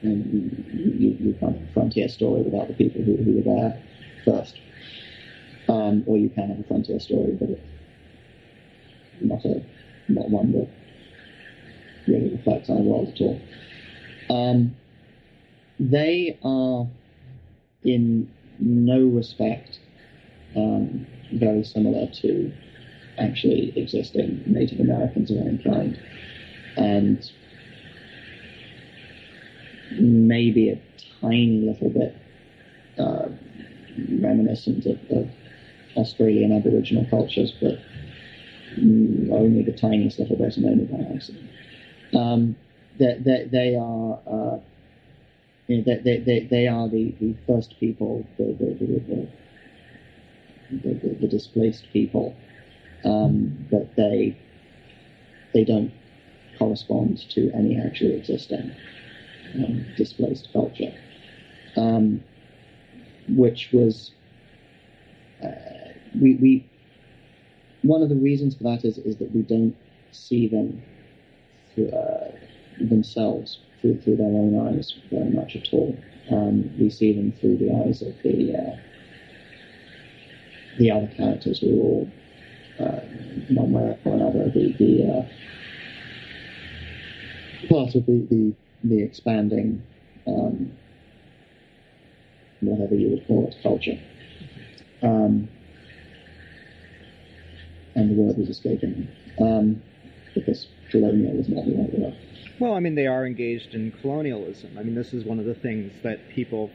[0.01, 0.25] and
[0.73, 3.82] you, you can't have a frontier story without the people who, who were there
[4.25, 4.60] first.
[5.69, 7.62] Um, or you can have a frontier story, but it's
[9.21, 9.63] not a
[10.10, 10.67] not one that
[12.08, 13.41] really reflects our world at all.
[14.30, 14.75] Um,
[15.80, 16.88] they are
[17.84, 19.80] in no respect
[20.56, 22.51] um, very similar to
[23.17, 25.99] actually existing Native Americans of any kind.
[26.77, 27.32] And
[29.99, 30.82] maybe a
[31.21, 32.15] tiny little bit
[32.99, 33.30] uh,
[34.21, 35.27] reminiscent of,
[35.97, 37.77] Australian Aboriginal cultures, but
[38.77, 41.49] only the tiniest little bit and only by accident.
[42.15, 42.56] Um,
[42.97, 44.60] they, they, they are uh,
[45.67, 49.27] you know, they, they, they are the, the first people, the, the,
[50.71, 52.36] the, the, the displaced people,
[53.04, 54.38] um, but they,
[55.54, 55.91] they don't
[56.58, 58.73] correspond to any actually existing
[59.56, 60.94] um, displaced culture,
[61.78, 62.24] um,
[63.30, 64.12] which was
[65.44, 65.48] uh,
[66.20, 66.70] we, we
[67.84, 69.76] one of the reasons for that is is that we don't
[70.12, 70.82] see them
[71.74, 72.32] through, uh,
[72.80, 75.98] themselves through, through their own eyes very much at all.
[76.32, 78.76] Um, we see them through the eyes of the uh,
[80.78, 82.12] the other characters who are all
[82.80, 83.02] uh,
[83.50, 85.24] one way or another, the, the uh,
[87.68, 89.84] part of the, the, the expanding,
[90.28, 90.72] um,
[92.62, 94.00] whatever you would call it, culture.
[95.04, 95.50] Um,
[97.96, 99.08] and the word was escaping.
[99.39, 99.82] Um,
[100.34, 102.17] because colonial is not the right word.
[102.60, 104.78] Well, I mean, they are engaged in colonialism.
[104.78, 106.70] I mean, this is one of the things that people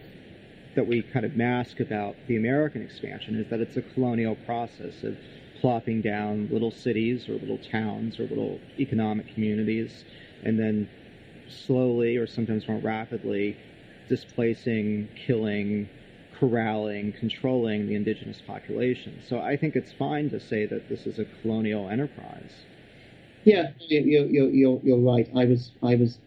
[0.75, 5.03] that we kind of mask about the American expansion is that it's a colonial process
[5.05, 5.17] of
[5.61, 10.05] plopping down little cities or little towns or little economic communities
[10.45, 10.89] and then
[11.49, 13.57] slowly or sometimes more rapidly
[14.09, 15.89] displacing, killing,
[16.39, 19.21] corralling, controlling the indigenous population.
[19.29, 22.53] So I think it's fine to say that this is a colonial enterprise.
[23.45, 25.29] Yeah, you're, you're, you're, you're right.
[25.37, 26.19] I was, I was,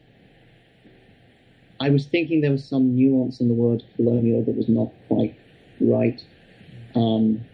[1.79, 5.38] I was thinking there was some nuance in the word colonial that was not quite
[5.79, 6.21] right.
[6.95, 7.45] Um,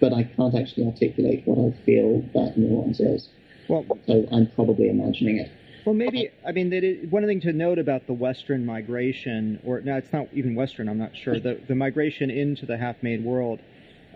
[0.00, 3.28] but I can't actually articulate what I feel that nuance is.
[3.68, 5.50] Well, so I'm probably imagining it.
[5.84, 9.96] Well, maybe I mean that one thing to note about the Western migration, or no,
[9.96, 10.88] it's not even Western.
[10.88, 11.40] I'm not sure.
[11.40, 13.60] The the migration into the half-made world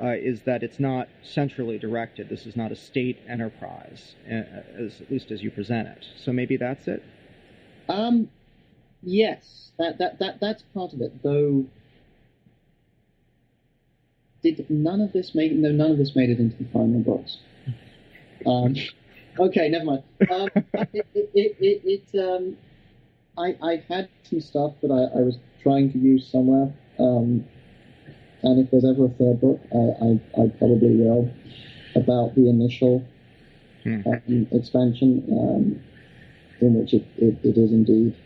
[0.02, 2.28] uh, is that it's not centrally directed.
[2.28, 4.34] This is not a state enterprise, uh,
[4.78, 6.04] as, at least as you present it.
[6.16, 7.02] So maybe that's it.
[7.88, 8.28] Um,
[9.02, 11.22] yes, that, that that that's part of it.
[11.22, 11.66] Though,
[14.42, 17.38] did none of this make no none of this made it into the final books.
[18.44, 18.74] Um,
[19.38, 20.02] okay, never mind.
[20.30, 20.48] Um,
[20.92, 22.56] it, it, it, it um,
[23.38, 26.72] I I had some stuff that I, I was trying to use somewhere.
[26.98, 27.44] Um,
[28.42, 31.32] and if there's ever a third book, I, I, I probably will,
[31.94, 33.04] about the initial
[33.84, 34.00] hmm.
[34.06, 35.82] um, expansion, um,
[36.60, 38.16] in which it, it, it is indeed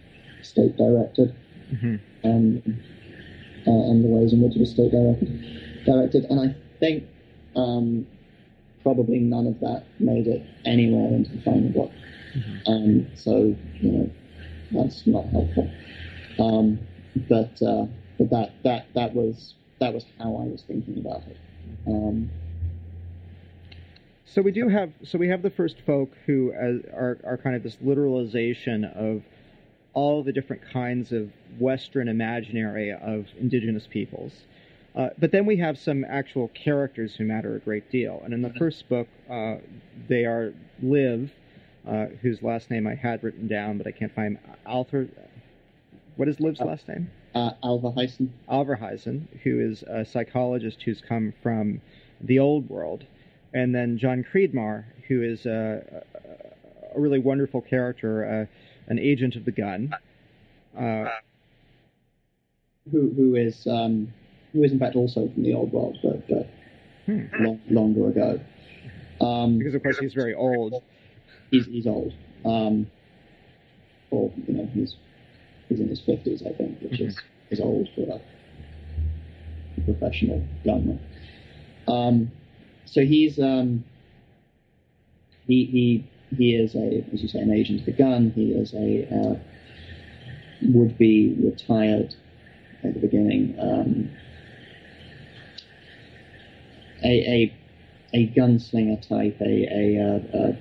[0.42, 1.35] state directed,
[1.73, 1.97] mm-hmm.
[2.23, 2.62] and
[3.66, 5.85] uh, and the ways in which it was state directed.
[5.85, 7.05] Directed, and I think
[7.55, 8.07] um,
[8.87, 11.90] probably none of that made it anywhere into the final book.
[12.37, 12.70] Mm-hmm.
[12.70, 14.11] Um, so you know
[14.70, 15.68] that's not helpful.
[16.38, 16.79] Um,
[17.29, 21.37] but uh, but that that that was that was how I was thinking about it.
[21.88, 22.31] Um,
[24.25, 27.64] so we do have so we have the first folk who are are kind of
[27.64, 29.25] this literalization of
[29.94, 34.33] all the different kinds of Western imaginary of indigenous peoples.
[34.97, 38.21] Uh, but then we have some actual characters who matter a great deal.
[38.25, 38.59] And in the mm-hmm.
[38.59, 39.57] first book, uh,
[40.09, 41.31] they are Liv,
[41.87, 44.39] uh, whose last name I had written down, but I can't find.
[44.67, 45.09] Althor.
[46.17, 47.11] What is Liv's uh, last name?
[47.37, 48.31] uh, Alverhuysen.
[48.49, 51.81] Alverhuysen, who is a psychologist who's come from
[52.21, 53.05] the old world,
[53.53, 56.03] and then John Creedmoor, who is a,
[56.95, 59.95] a really wonderful character, uh, an agent of the gun.
[60.77, 61.11] Uh,
[62.91, 64.13] who who is um,
[64.53, 66.49] who is in fact also from the old world, but, but
[67.07, 67.27] hmm.
[67.41, 68.41] long, longer ago.
[69.21, 70.83] Um, because of course he's very old.
[71.51, 72.13] He's he's old.
[72.45, 72.91] Um,
[74.11, 74.97] or you know he's
[75.69, 77.09] he's in his fifties, I think, which mm-hmm.
[77.09, 78.21] is is old for a
[79.85, 81.01] professional gunman.
[81.89, 82.31] Um,
[82.85, 83.85] so he's um,
[85.47, 88.33] he he he is a as you say an agent of the gun.
[88.35, 89.39] He is a uh,
[90.63, 92.15] would be retired
[92.83, 93.57] at the beginning.
[93.61, 94.11] Um,
[97.05, 97.57] a, a
[98.15, 100.59] a gunslinger type, a a, uh, a,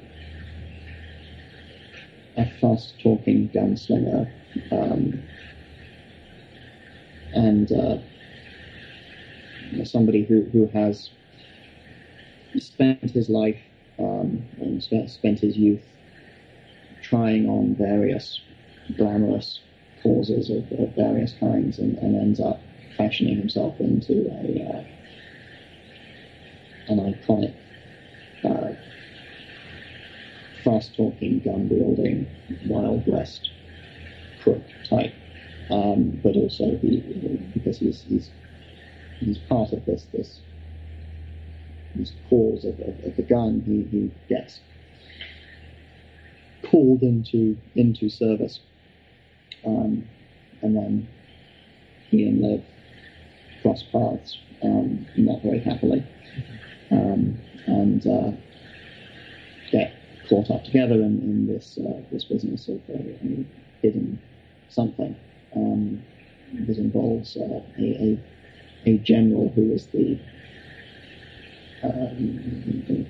[2.42, 4.30] a fast talking gunslinger
[4.72, 5.22] um,
[7.34, 7.98] and uh,
[9.84, 11.10] somebody who, who has
[12.58, 13.60] spent his life
[14.00, 15.84] um, and spent, spent his youth
[17.04, 18.42] trying on various
[18.98, 19.60] glamorous
[20.02, 22.60] causes of, of various kinds and, and, ends up
[22.98, 24.84] fashioning himself into a uh,
[26.88, 27.56] an iconic
[28.44, 28.74] uh,
[30.64, 32.28] fast talking gun wielding
[32.66, 33.50] Wild West
[34.42, 35.14] crook type,
[35.70, 37.02] um, but also he,
[37.54, 38.30] because he's he's
[39.20, 40.42] he's part of this this
[41.96, 44.60] this cause of, of, of the gun, he, he gets
[46.70, 48.60] called into into service,
[49.66, 50.04] um,
[50.62, 51.08] and then
[52.10, 52.64] he and Liv
[53.62, 56.06] cross paths, um, not very happily,
[56.92, 58.32] um, and uh,
[59.72, 59.94] get
[60.30, 62.98] caught up together in, in this uh, this business of uh,
[63.82, 64.20] hidden
[64.70, 65.16] something.
[65.56, 66.04] Um,
[66.54, 68.20] that involves uh, a, a,
[68.86, 70.20] a, general who is the,
[71.84, 73.06] um,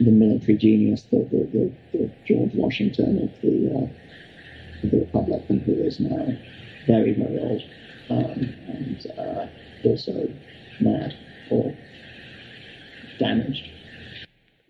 [0.00, 5.62] the, military genius, the, the, the, George Washington of the, uh, of the Republic, and
[5.62, 6.26] who is now
[6.86, 7.62] very, very old
[8.10, 9.46] um, and uh,
[9.84, 10.28] also
[10.80, 11.14] mad
[11.50, 11.74] or
[13.18, 13.70] damaged.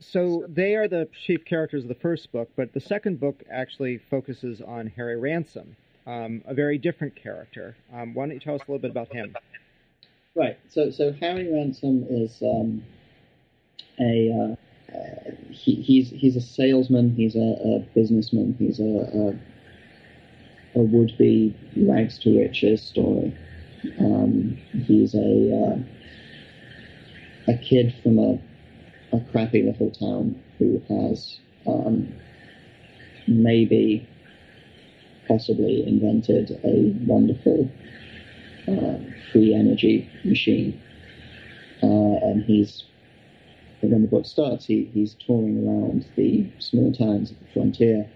[0.00, 3.98] So they are the chief characters of the first book, but the second book actually
[4.10, 5.76] focuses on Harry Ransom,
[6.06, 7.76] um, a very different character.
[7.92, 9.34] Um, why don't you tell us a little bit about him?
[10.34, 10.58] Right.
[10.68, 12.82] So, so Harry Ransom is um,
[14.00, 14.56] a uh,
[14.94, 17.14] uh, he, he's he's a salesman.
[17.14, 18.54] He's a, a businessman.
[18.58, 19.36] He's a,
[20.76, 23.36] a, a would-be rags to riches story.
[23.98, 25.78] Um, he's a uh,
[27.48, 28.38] a kid from a
[29.14, 32.12] a crappy little town who has um,
[33.28, 34.08] maybe
[35.28, 37.70] possibly invented a wonderful
[38.68, 38.96] uh,
[39.32, 40.80] free energy machine.
[41.82, 42.84] Uh, and he's,
[43.80, 48.08] when the book starts, he, he's touring around the small towns of the frontier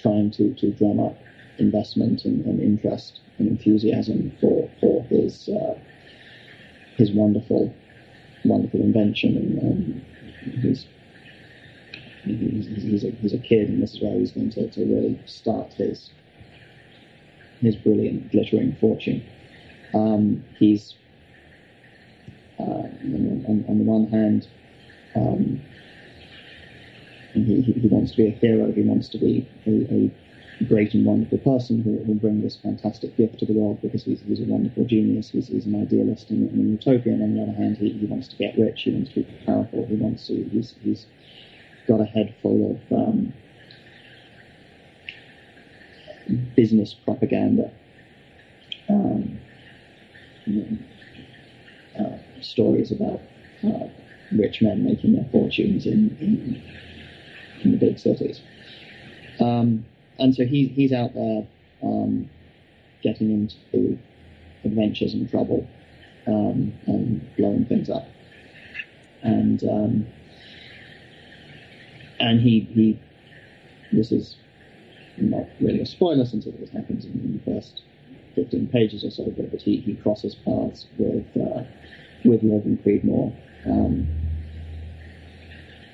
[0.00, 1.16] trying to, to drum up
[1.58, 5.78] investment and, and interest and enthusiasm for, for his, uh,
[6.96, 7.74] his wonderful,
[8.44, 9.36] wonderful invention.
[9.36, 10.02] And, um,
[10.62, 10.86] he's,
[12.24, 15.20] he's, he's, a, he's a kid, and this is where he's going to, to really
[15.26, 16.10] start his,
[17.60, 19.24] his brilliant, glittering fortune.
[19.94, 20.94] Um, he's
[22.58, 24.48] uh, on, on, the one hand,
[25.16, 25.60] um,
[27.32, 28.70] he, he, wants to be a hero.
[28.72, 30.23] He wants to be a, a
[30.68, 34.20] great and wonderful person who will bring this fantastic gift to the world because he's,
[34.22, 35.30] he's a wonderful genius.
[35.30, 37.22] He's, he's an idealist and, and, a utopian.
[37.22, 38.82] On the other hand, he, he wants to get rich.
[38.82, 39.86] He wants to be powerful.
[39.86, 40.44] He wants to.
[40.44, 41.06] He's, he's
[41.88, 43.32] got a head full of um,
[46.56, 47.70] business propaganda.
[48.88, 49.40] Um,
[51.98, 53.20] uh, stories about
[53.64, 53.88] uh,
[54.32, 56.62] rich men making their fortunes in, in,
[57.62, 58.40] in the big cities.
[59.40, 59.86] Um,
[60.18, 61.46] and so he, he's out there
[61.82, 62.28] um,
[63.02, 63.98] getting into
[64.64, 65.68] adventures and trouble
[66.26, 68.04] um, and blowing things up.
[69.22, 70.06] And um,
[72.20, 73.00] and he, he
[73.92, 74.36] this is
[75.16, 77.82] not really a spoiler since it happens in, the first
[78.34, 81.62] 15 pages or so, but, he, he crosses paths with uh,
[82.24, 83.32] with Morgan Creedmoor.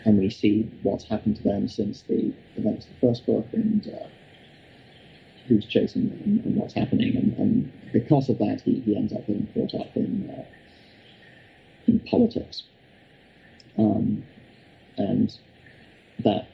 [0.04, 3.86] And we see what's happened to them since the events of the first book and
[3.88, 4.06] uh,
[5.46, 7.16] who's chasing them and, and what's happening.
[7.16, 10.44] And, and, because of that, he, he ends up getting caught up in, uh,
[11.88, 12.62] in politics.
[13.76, 14.22] Um,
[14.96, 15.36] and
[16.20, 16.46] that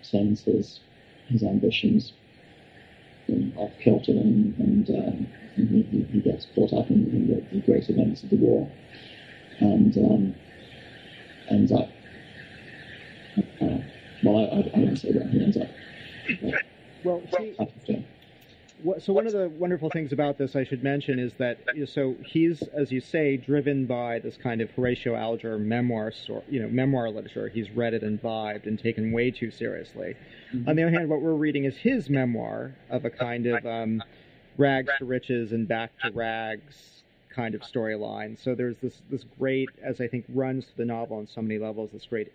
[0.00, 0.80] sends his,
[1.28, 2.14] his ambitions
[3.56, 5.26] off kilter and, and, um,
[5.56, 8.70] and he, he, gets caught up in, in the, the, great events of the war
[9.60, 10.34] and um,
[11.50, 11.88] ends up.
[13.36, 13.78] Uh,
[14.22, 15.68] well, I, I, say he ends up.
[17.04, 17.56] Well, see,
[18.98, 22.62] so one of the wonderful things about this I should mention is that so he's,
[22.74, 26.12] as you say, driven by this kind of Horatio Alger memoir,
[26.48, 27.48] you know, memoir literature.
[27.48, 30.16] He's read it and vibed and taken way too seriously.
[30.52, 30.68] Mm-hmm.
[30.68, 34.02] On the other hand, what we're reading is his memoir of a kind of um,
[34.58, 38.38] rags to riches and back to rags kind of storyline.
[38.42, 41.58] So there's this this great, as I think runs through the novel on so many
[41.58, 42.32] levels, this great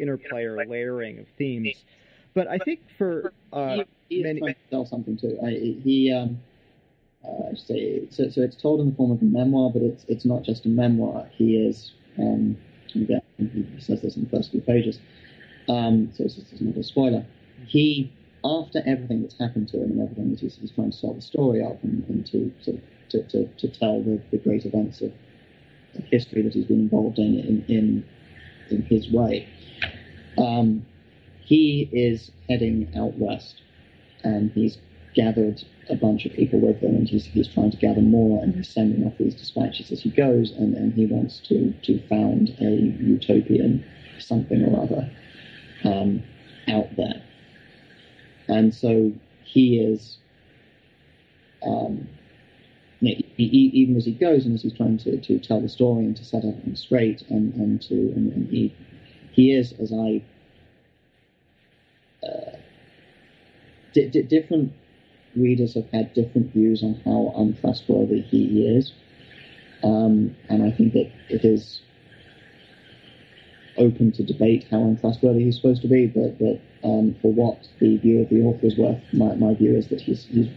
[0.00, 1.84] interplay or layering of themes.
[2.34, 3.78] But I think for uh,
[4.08, 4.40] he many...
[4.40, 5.38] to tell something too.
[5.44, 6.40] I, he, um,
[7.24, 10.24] uh, say, so, so it's told in the form of a memoir, but it's it's
[10.24, 11.28] not just a memoir.
[11.32, 12.56] He is, um,
[12.94, 15.00] again, he says this in the first few pages,
[15.68, 17.26] um, so it's, it's not a spoiler.
[17.66, 18.12] He,
[18.44, 21.20] after everything that's happened to him and everything that he's, he's trying to tell the
[21.20, 22.80] story of and, and to, of,
[23.10, 25.12] to, to, to tell the, the great events of,
[25.94, 28.04] of history that he's been involved in in, in,
[28.70, 29.46] in his way,
[30.40, 30.86] um,
[31.40, 33.62] he is heading out west
[34.24, 34.78] and he's
[35.14, 38.54] gathered a bunch of people with him, and he's, he's trying to gather more, and
[38.54, 42.50] he's sending off these dispatches as he goes, and, and he wants to, to found
[42.60, 42.70] a
[43.02, 43.84] utopian
[44.18, 45.10] something or other
[45.84, 46.22] um,
[46.68, 47.22] out there.
[48.48, 49.12] And so
[49.44, 50.18] he is,
[51.66, 52.08] um,
[53.00, 56.04] he, he, even as he goes and as he's trying to, to tell the story
[56.04, 58.74] and to set everything straight, and, and to and, and he
[59.32, 60.22] he is, as I
[62.22, 62.56] uh,
[63.92, 64.72] different
[65.36, 68.92] readers have had different views on how untrustworthy he is.
[69.82, 71.80] Um, and I think that it is
[73.76, 77.96] open to debate how untrustworthy he's supposed to be, but, but um, for what the
[77.98, 80.48] view of the author is worth, my, my view is that he's, he's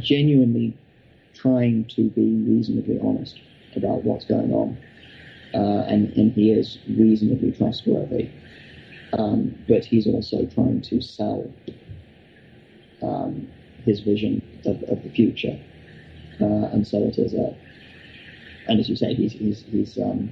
[0.00, 0.76] genuinely
[1.34, 3.38] trying to be reasonably honest
[3.76, 4.76] about what's going on.
[5.54, 8.30] Uh, and, and he is reasonably trustworthy.
[9.16, 11.52] Um, but he's also trying to sell
[13.02, 13.48] um,
[13.84, 15.58] his vision of, of the future.
[16.40, 17.56] Uh, and so it is a,
[18.66, 20.30] and as you say, he's, he's, he's um,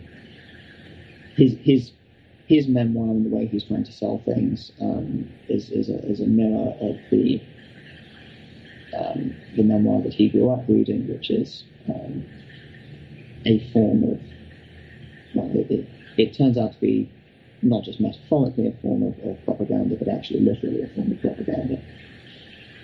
[1.36, 1.92] his his
[2.46, 6.20] his memoir and the way he's trying to sell things um, is is a, is
[6.20, 7.40] a mirror of the
[8.98, 12.24] um, the memoir that he grew up reading, which is um,
[13.46, 14.20] a form of
[15.34, 17.10] well, it, it, it, turns out to be
[17.62, 21.80] not just metaphorically a form of, of propaganda, but actually literally a form of propaganda.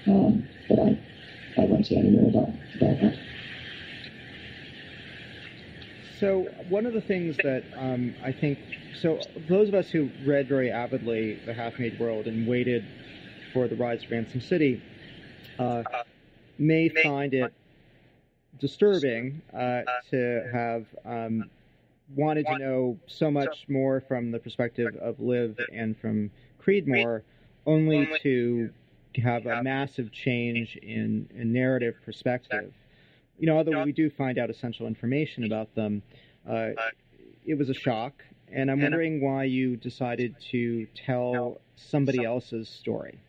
[0.07, 0.99] Um, but I
[1.61, 3.19] I won't say any more about about that.
[6.19, 8.59] So one of the things that um, I think,
[9.01, 12.85] so those of us who read very avidly The Half-Made World and waited
[13.53, 14.83] for the rise of Ransom City
[15.61, 15.85] uh,
[16.59, 17.53] may find it
[18.59, 21.49] disturbing uh, to have um,
[22.15, 26.31] wanted to know so much more from the perspective of Liv and from
[26.63, 27.23] Creedmoor,
[27.67, 28.71] only to
[29.17, 32.73] have a massive change in, in narrative perspective
[33.39, 36.03] you know, although we do find out essential information about them,
[36.49, 36.71] uh,
[37.47, 38.25] it was a shock.
[38.51, 43.21] And I'm wondering why you decided to tell somebody else's story.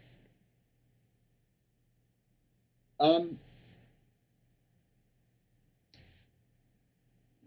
[3.00, 3.38] Um,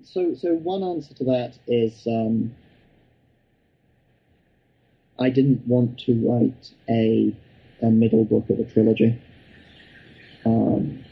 [0.05, 2.55] so, so one answer to that is um,
[5.19, 7.35] I didn't want to write a,
[7.83, 9.21] a middle book of a trilogy.
[10.45, 11.05] Um,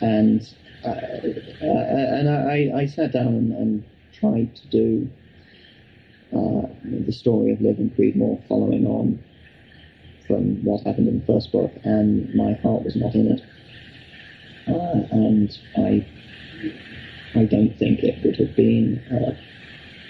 [0.00, 0.46] and
[0.84, 5.10] uh, uh, and I, I sat down and, and tried to do
[6.32, 9.18] uh, the story of Liv and Creedmoor following on
[10.26, 13.40] from what happened in the first book, and my heart was not in it.
[14.68, 16.04] Uh, and I,
[17.36, 19.36] I don't think it would have been uh,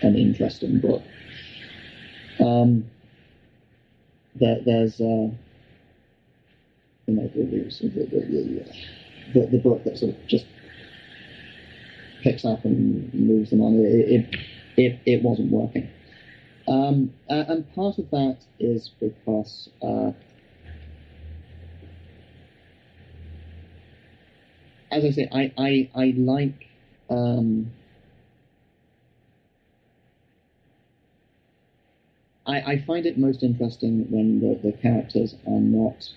[0.07, 1.03] an interesting book.
[2.39, 2.89] Um,
[4.37, 5.31] there, there's, uh,
[7.07, 8.65] you know, the, the,
[9.35, 10.47] the, the, book that sort of just
[12.23, 13.75] picks up and moves them on.
[13.75, 14.37] It, it,
[14.77, 15.89] it, it wasn't working.
[16.69, 20.13] Um, and part of that is because uh,
[24.91, 26.66] as I say, I, I, I like
[27.11, 27.71] um,
[32.47, 36.09] I, I, find it most interesting when the, the characters are not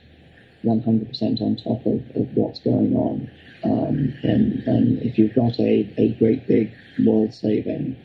[0.63, 3.29] 100% on top of, of what's going on.
[3.63, 6.71] Um, and, and if you've got a, a great big
[7.05, 7.95] world saving,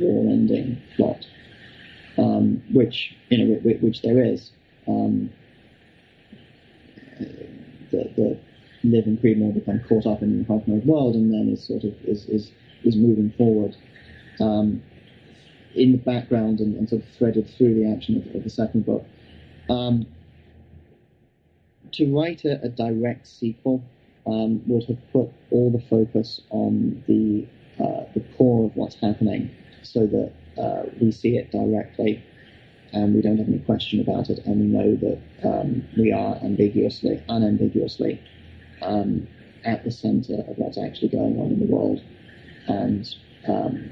[0.00, 1.24] war ending plot,
[2.18, 4.50] um, which, you know, which, which there is,
[4.86, 5.30] um,
[7.90, 8.38] the, the
[8.84, 11.94] Liv and Creedmoor become caught up in the half-made world and then is sort of
[12.04, 12.50] is, is,
[12.84, 13.76] is moving forward
[14.40, 14.82] um,
[15.74, 18.86] in the background and, and, sort of threaded through the action of, of the second
[18.86, 19.04] book.
[19.68, 20.06] Um,
[21.92, 23.82] to write a, a direct sequel
[24.26, 27.46] um, would have put all the focus on the
[27.82, 29.50] uh, the core of what's happening,
[29.82, 32.24] so that uh, we see it directly,
[32.92, 36.36] and we don't have any question about it, and we know that um, we are
[36.36, 38.22] ambiguously, unambiguously,
[38.82, 39.26] um,
[39.64, 42.00] at the center of what's actually going on in the world,
[42.66, 43.14] and
[43.48, 43.90] um,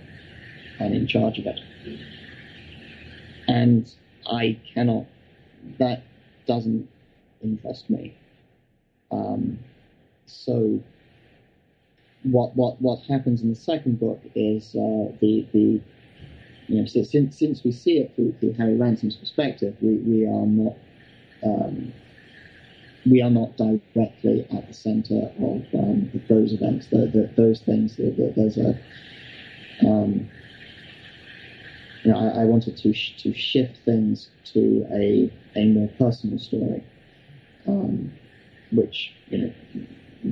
[0.79, 1.61] and in charge of it.
[3.49, 3.91] And
[4.27, 5.07] I cannot.
[5.79, 6.03] That
[6.47, 6.89] doesn't
[7.43, 8.17] interest me.
[9.11, 9.59] Um,
[10.27, 10.81] so
[12.25, 15.81] what what what happens in the second book is uh, the the
[16.69, 20.27] you know so since since we see it through, through Harry Ransom's perspective, we, we
[20.27, 20.77] are not
[21.45, 21.93] um,
[23.09, 27.97] we are not directly at the center of, um, those events, the, the, those things.
[27.97, 28.79] The, the, there's a
[29.87, 30.29] um,
[32.05, 36.39] you know, I, I wanted to sh- to shift things to a a more personal
[36.39, 36.85] story
[37.67, 38.13] um,
[38.71, 39.53] which you know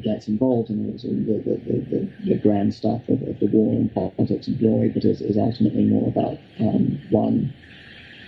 [0.03, 4.89] gets involved in the, the, grand stuff of, of, the war and politics and glory,
[4.89, 7.53] but is, is ultimately more about um, one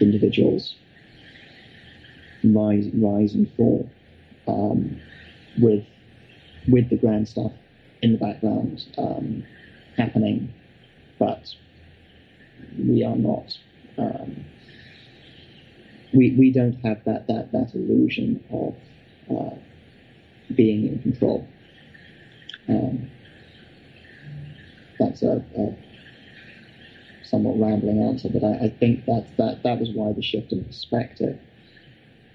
[0.00, 0.74] individual's
[2.42, 3.88] rise, rise and fall,
[4.46, 5.00] um,
[5.58, 5.84] with
[6.68, 7.52] with the grand stuff
[8.02, 9.44] in the background um,
[9.96, 10.52] happening,
[11.18, 11.54] but
[12.78, 13.56] we are not.
[13.98, 14.44] Um,
[16.12, 18.76] we, we don't have that, that, that illusion of
[19.34, 19.56] uh,
[20.54, 21.46] being in control.
[22.68, 23.10] Um,
[24.98, 25.76] that's a, a,
[27.24, 30.64] somewhat rambling answer, but I, I, think that, that that was why the shift in
[30.64, 31.40] perspective.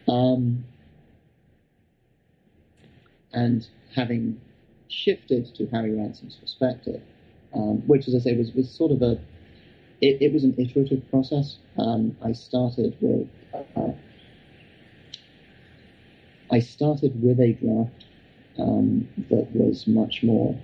[0.07, 0.65] Um,
[3.37, 4.41] and having
[4.87, 7.01] shifted to Harry Ransom's perspective,
[7.53, 9.11] um, which, as I say, was, was sort of a,
[10.01, 11.57] it, it was an iterative process.
[11.77, 13.91] Um, I started with uh,
[16.49, 18.05] I started with a draft
[18.57, 20.59] um, that was much more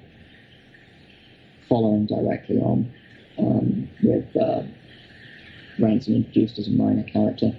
[1.69, 2.91] following directly on
[3.37, 4.63] um, with uh,
[5.79, 7.51] Ransom introduced as a minor character.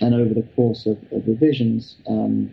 [0.00, 2.52] And over the course of, of revisions, um,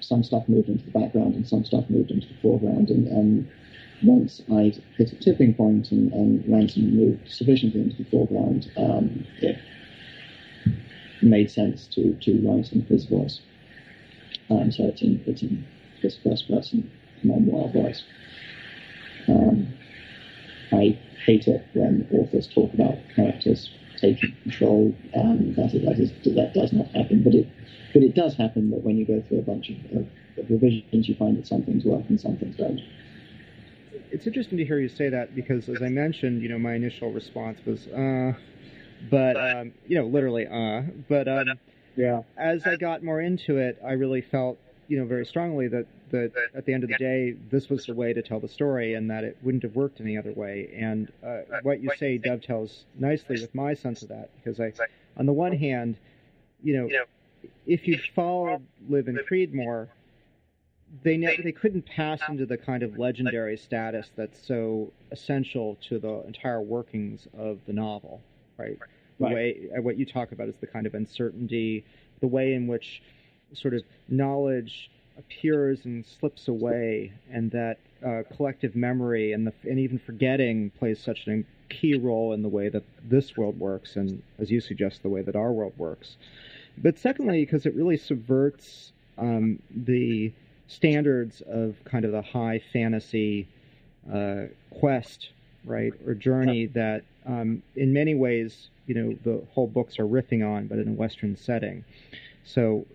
[0.00, 2.90] some stuff moved into the background and some stuff moved into the foreground.
[2.90, 3.50] And, and
[4.02, 9.26] once I hit a tipping point and, and Ransom moved sufficiently into the foreground, um,
[9.40, 9.58] it
[11.22, 13.40] made sense to, to write in his voice.
[14.50, 15.66] Um, so it's in, it's in
[16.00, 16.90] his first person
[17.22, 18.04] memoir voice.
[19.28, 19.74] Um,
[20.72, 23.70] I hate it when authors talk about characters
[24.00, 24.94] taking control.
[25.14, 27.48] Um, that, is, that, is, that does not happen, but it
[27.96, 31.08] but it does happen that when you go through a bunch of, of, of revisions,
[31.08, 32.78] you find that some things work and some things don't.
[34.10, 37.10] It's interesting to hear you say that because, as I mentioned, you know, my initial
[37.10, 38.34] response was, uh,
[39.10, 41.58] but um, you know, literally, uh, but um,
[41.96, 42.22] yeah.
[42.36, 46.32] As I got more into it, I really felt, you know, very strongly that that
[46.54, 49.10] at the end of the day, this was the way to tell the story, and
[49.10, 50.70] that it wouldn't have worked any other way.
[50.76, 54.72] And uh, what you say dovetails nicely with my sense of that, because I,
[55.16, 55.98] on the one hand,
[56.62, 56.88] you know,
[57.66, 59.88] if you'd followed Liv and Creedmoor,
[61.02, 65.98] they ne- they couldn't pass into the kind of legendary status that's so essential to
[65.98, 68.20] the entire workings of the novel,
[68.58, 68.78] right?
[69.18, 69.34] The Right.
[69.34, 71.84] way uh, what you talk about is the kind of uncertainty,
[72.20, 73.02] the way in which
[73.54, 79.78] sort of knowledge appears and slips away, and that uh, collective memory and the and
[79.78, 84.22] even forgetting plays such a key role in the way that this world works, and
[84.38, 86.16] as you suggest, the way that our world works.
[86.78, 90.32] But secondly, because it really subverts um, the
[90.68, 93.48] standards of kind of the high fantasy
[94.12, 94.44] uh,
[94.78, 95.30] quest,
[95.64, 100.46] right, or journey that, um, in many ways, you know, the whole books are riffing
[100.46, 101.84] on, but in a Western setting.
[102.46, 102.86] So,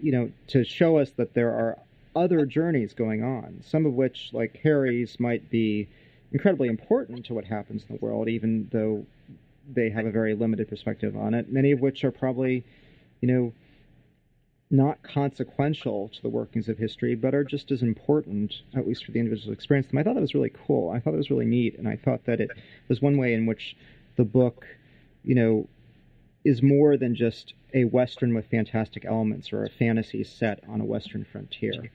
[0.00, 1.76] you know, to show us that there are
[2.14, 5.88] other journeys going on, some of which, like Harry's, might be
[6.32, 9.04] incredibly important to what happens in the world, even though
[9.74, 11.52] they have a very limited perspective on it.
[11.52, 12.64] Many of which are probably,
[13.20, 13.52] you know,
[14.70, 19.10] not consequential to the workings of history, but are just as important, at least for
[19.10, 19.88] the individual experience.
[19.90, 20.90] And I thought that was really cool.
[20.90, 22.50] I thought it was really neat, and I thought that it
[22.88, 23.76] was one way in which
[24.16, 24.64] the book,
[25.24, 25.68] you know,
[26.46, 30.84] is more than just a western with fantastic elements or a fantasy set on a
[30.84, 31.90] western frontier.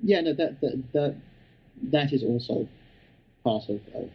[0.00, 1.16] Yeah, no, that that that,
[1.90, 2.68] that is also
[3.42, 4.10] part of, of,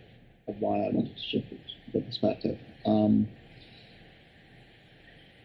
[0.48, 1.54] of why I wanted to shift
[1.94, 2.58] the perspective.
[2.86, 3.28] Um,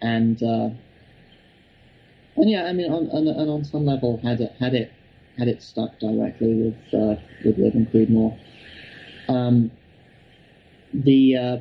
[0.01, 0.71] and uh,
[2.37, 4.93] and yeah, I mean, on, on and on some level, had it had it
[5.37, 8.39] had it stuck directly with uh, with Liv and Creedmoor,
[9.29, 9.73] um,
[10.95, 11.57] the uh,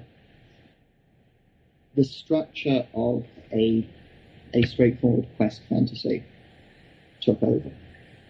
[1.96, 3.88] the structure of a
[4.54, 6.24] a straightforward quest fantasy
[7.22, 7.72] took over.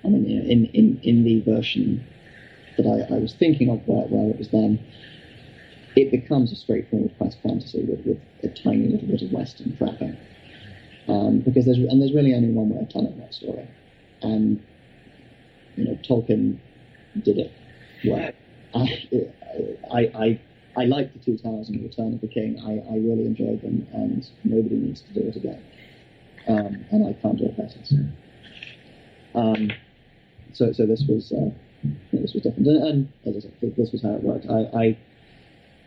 [0.03, 2.05] I mean, you know, in, in, in the version
[2.77, 4.79] that I, I was thinking of where, where it was then,
[5.95, 10.17] it becomes a straightforward quest fantasy with, with a tiny little bit of Western trapping.
[11.07, 13.67] Um, because there's and there's really only one way of telling that story,
[14.23, 14.63] and
[15.75, 16.57] you know Tolkien
[17.23, 17.51] did it
[18.05, 18.31] well.
[18.73, 19.29] I
[19.93, 20.41] I I,
[20.77, 22.59] I like the Two Towers and Return of the King.
[22.59, 25.63] I, I really enjoyed them, and nobody needs to do it again.
[26.47, 27.79] Um, and I can't do it better.
[27.83, 27.95] So.
[29.35, 29.71] Um,
[30.53, 31.49] so so this was uh,
[32.13, 34.45] this was different, and, and said, this was how it worked.
[34.49, 34.95] I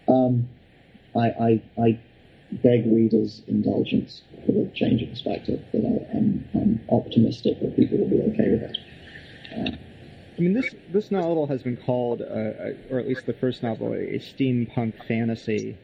[0.07, 0.49] I um,
[1.15, 2.01] I, I, I
[2.63, 7.99] beg readers' indulgence for the change of perspective, but I, am I'm optimistic that people
[7.99, 8.79] will be okay with it.
[9.57, 9.77] Uh,
[10.39, 13.63] I mean, this this novel has been called, uh, uh, or at least the first
[13.63, 15.77] novel, a steampunk fantasy.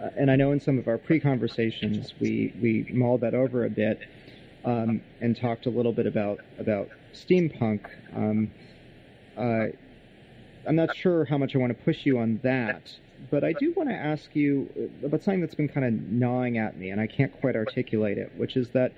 [0.00, 3.70] Uh, and I know in some of our pre-conversations we we mulled that over a
[3.70, 4.00] bit
[4.64, 7.88] um, and talked a little bit about about steampunk.
[8.14, 8.50] Um,
[9.38, 9.66] uh,
[10.66, 12.92] I'm not sure how much I want to push you on that,
[13.30, 16.78] but I do want to ask you about something that's been kind of gnawing at
[16.78, 18.92] me, and I can't quite articulate it, which is that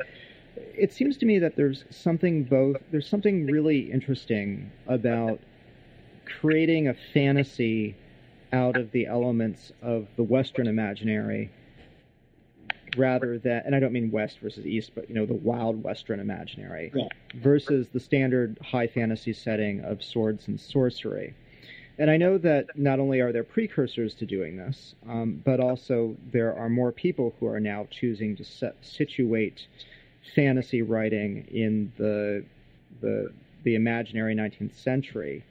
[0.56, 5.40] it seems to me that there's something both there's something really interesting about
[6.40, 7.94] creating a fantasy
[8.52, 11.50] out of the elements of the western imaginary
[12.96, 16.20] rather than and I don't mean west versus east but you know the wild western
[16.20, 17.08] imaginary Yeah.
[17.34, 21.34] versus the standard high fantasy setting of swords and sorcery
[21.98, 26.14] and I know that not only are there precursors to doing this, um, but also
[26.30, 29.66] there are more people who are now choosing to set, situate
[30.34, 32.44] fantasy writing in the
[33.00, 33.32] the
[33.64, 35.44] the imaginary 19th century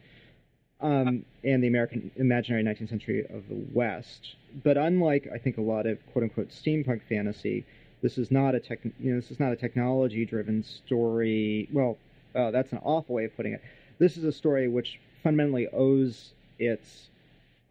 [0.82, 4.36] um, and the American imaginary 19th century of the West.
[4.64, 7.66] But unlike I think a lot of quote unquote steampunk fantasy,
[8.02, 11.68] this is not a tech you know this is not a technology driven story.
[11.72, 11.98] Well,
[12.36, 13.62] uh, that's an awful way of putting it.
[13.98, 17.10] This is a story which fundamentally owes its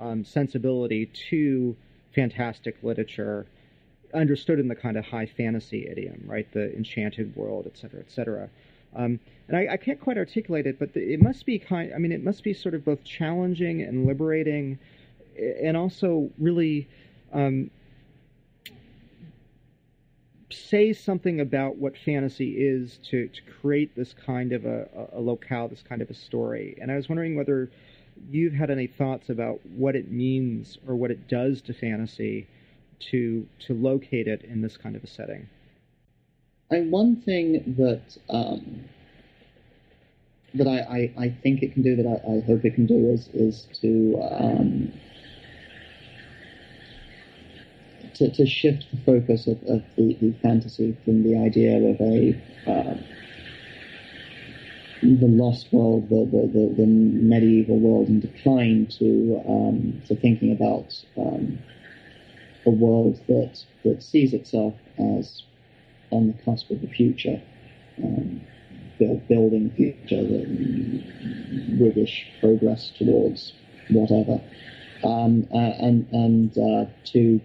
[0.01, 1.77] um, sensibility to
[2.15, 3.47] fantastic literature,
[4.15, 6.51] understood in the kind of high fantasy idiom, right?
[6.53, 8.49] The enchanted world, et cetera, et cetera.
[8.97, 11.93] Um, and I, I, can't quite articulate it, but the, it must be kind.
[11.95, 14.79] I mean, it must be sort of both challenging and liberating,
[15.37, 16.89] and also really
[17.33, 17.71] um,
[20.51, 25.69] say something about what fantasy is to, to create this kind of a, a locale,
[25.69, 26.77] this kind of a story.
[26.81, 27.71] And I was wondering whether
[28.31, 32.47] you've had any thoughts about what it means or what it does to fantasy
[33.11, 35.49] to to locate it in this kind of a setting.
[36.71, 38.85] And one thing that um,
[40.55, 43.11] that I, I, I, think it can do, that I, I, hope it can do,
[43.11, 44.93] is is to um,
[48.15, 52.41] to, to shift the focus of, of the, the, fantasy from the idea of a
[52.67, 52.95] uh,
[55.03, 60.95] the lost world, the, the, the, medieval world in decline, to um, to thinking about
[61.19, 61.59] um,
[62.67, 65.43] a world that that sees itself as
[66.11, 67.41] on the cusp of the future,
[68.03, 68.41] um,
[68.99, 73.53] building future, the British progress towards
[73.91, 74.41] whatever,
[75.03, 77.41] um, uh, and and uh, to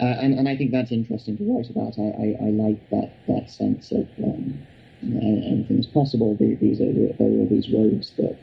[0.00, 1.98] Uh, and, and I think that's interesting to write about.
[1.98, 4.60] I, I, I like that, that sense of um,
[5.02, 6.36] anything is possible.
[6.38, 8.36] These are there are all these roads that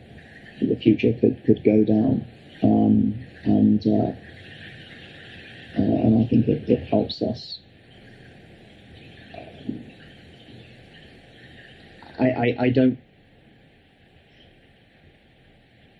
[0.59, 2.25] the future could, could go down,
[2.63, 4.13] um, and uh,
[5.75, 7.59] uh, and I think it, it helps us.
[12.19, 12.99] I, I, I don't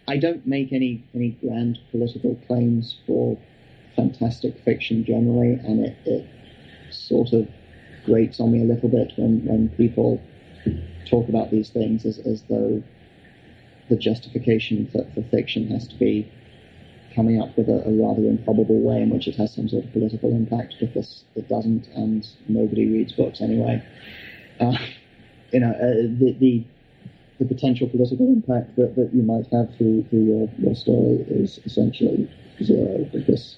[0.07, 3.37] I don't make any any grand political claims for
[3.95, 6.27] fantastic fiction generally, and it, it
[6.91, 7.47] sort of
[8.05, 10.21] grates on me a little bit when, when people
[11.09, 12.83] talk about these things as, as though
[13.89, 16.29] the justification for, for fiction has to be
[17.15, 19.91] coming up with a, a, rather improbable way in which it has some sort of
[19.93, 23.83] political impact because it doesn't, and nobody reads books anyway.
[24.59, 24.77] Uh,
[25.51, 26.63] you know, uh, the, the,
[27.39, 31.59] the potential political impact that, that you might have through through your, your story is
[31.65, 32.29] essentially
[32.61, 33.57] zero because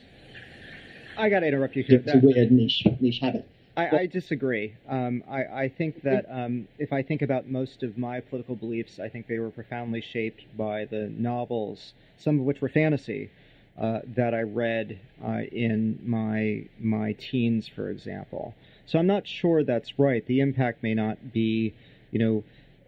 [1.17, 2.01] I got to interrupt you here.
[2.05, 3.47] It's a weird niche niche habit.
[3.77, 4.75] I, I disagree.
[4.87, 8.99] Um, I, I, think that um, if I think about most of my political beliefs,
[8.99, 13.31] I think they were profoundly shaped by the novels, some of which were fantasy,
[13.79, 18.55] uh, that I read uh, in my my teens, for example.
[18.85, 20.25] So I'm not sure that's right.
[20.25, 21.73] The impact may not be,
[22.11, 22.43] you know,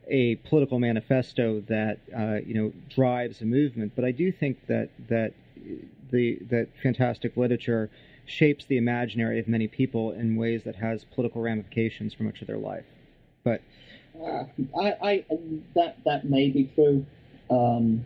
[0.07, 4.89] a political manifesto that uh, you know drives a movement, but I do think that
[5.09, 5.33] that
[6.11, 7.89] the that fantastic literature
[8.25, 12.47] shapes the imaginary of many people in ways that has political ramifications for much of
[12.47, 12.85] their life.
[13.43, 13.61] But
[14.21, 14.43] uh,
[14.79, 15.25] I, I,
[15.75, 17.05] that that may be true.
[17.49, 18.05] Um,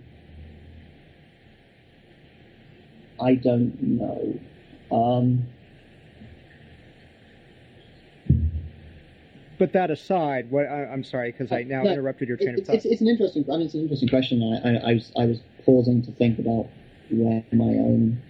[3.22, 4.39] I don't know.
[4.91, 5.47] Um,
[9.59, 12.65] but that aside, what I, am sorry because I now interrupted your train it, of
[12.65, 12.76] thought.
[12.78, 13.45] It's, it's, an interesting.
[13.47, 14.41] I mean, it's an interesting question.
[14.41, 16.67] I, I, I, was I was pausing to think about
[17.11, 18.22] where my own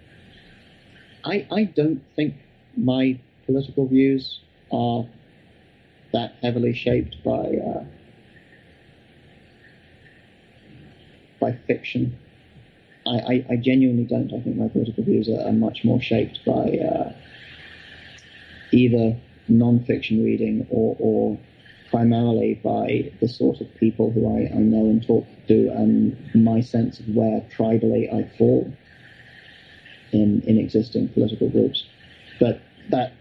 [1.24, 2.36] I, I don't think
[2.76, 5.06] my political views are
[6.14, 7.84] that heavily shaped by uh,
[11.40, 12.18] by fiction.
[13.06, 14.34] I, I, I, genuinely don't.
[14.34, 17.14] I think my political views are, are much more shaped by uh,
[18.72, 21.40] either non-fiction reading or, or
[21.90, 26.62] primarily by the sort of people who I, I know and talk to and my
[26.62, 28.72] sense of where tribally I fall
[30.12, 31.86] in, in existing political groups.
[32.40, 33.14] But that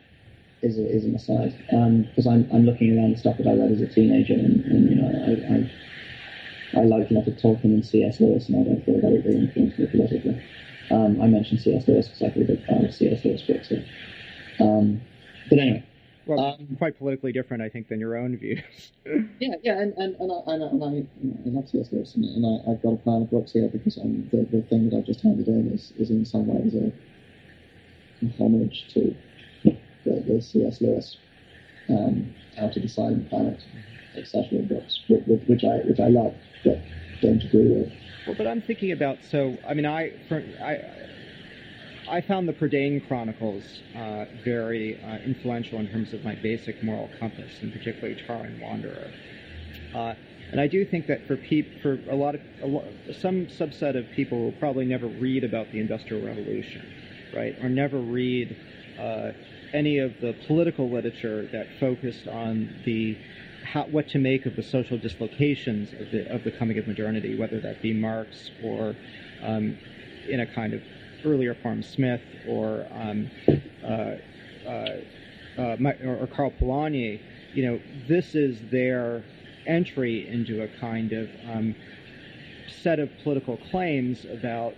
[0.62, 3.55] is, a, is an aside because um, I'm, I'm looking around the stuff that I
[3.55, 5.72] read as a teenager, and, and you know I, I,
[6.75, 8.21] I like a lot of Tolkien and C.S.
[8.21, 10.43] Lewis, and I don't feel very they influenced me politically.
[10.91, 11.87] Um, I mentioned C.S.
[11.89, 13.25] Lewis because I read a big fan of C.S.
[13.25, 13.68] Lewis books.
[13.68, 13.77] So.
[14.61, 15.01] Um,
[15.49, 15.85] but anyway,
[16.27, 18.61] well, um, quite politically different, I think, than your own views.
[19.41, 21.89] yeah, yeah, and and, and, I, and, I, and I, you know, I love C.S.
[21.91, 24.62] Lewis, and, and I, have got a pile of books here because um, the, the
[24.62, 26.93] thing that I've just handed in is, is in some ways a,
[28.25, 29.14] a homage to
[29.64, 30.81] the, the C.S.
[30.81, 31.16] Lewis
[31.89, 33.61] um, Out of the Silent Planet,
[34.16, 34.61] etc.
[34.62, 36.35] books, which, which I which I love,
[36.65, 36.83] but
[37.21, 37.93] don't agree with.
[38.27, 40.79] Well, but I'm thinking about so I mean I for, I
[42.09, 43.63] I found the Prydain Chronicles
[43.97, 49.11] uh, very uh, influential in terms of my basic moral compass, and particularly Taran Wanderer.
[49.95, 50.15] Uh,
[50.51, 53.97] and I do think that for peop- for a lot of a lo- some subset
[53.97, 56.83] of people will probably never read about the Industrial Revolution,
[57.35, 58.57] right, or never read
[58.99, 59.31] uh,
[59.73, 63.17] any of the political literature that focused on the
[63.65, 67.39] how, what to make of the social dislocations of the of the coming of modernity,
[67.39, 68.97] whether that be Marx or
[69.43, 69.77] um,
[70.29, 70.83] in a kind of
[71.25, 73.31] earlier form Smith or um,
[73.85, 73.87] uh,
[74.67, 75.01] uh,
[75.59, 77.21] uh, or, Karl Polanyi.
[77.53, 79.25] You know, this is their
[79.67, 81.75] entry into a kind of um,
[82.83, 84.75] set of political claims about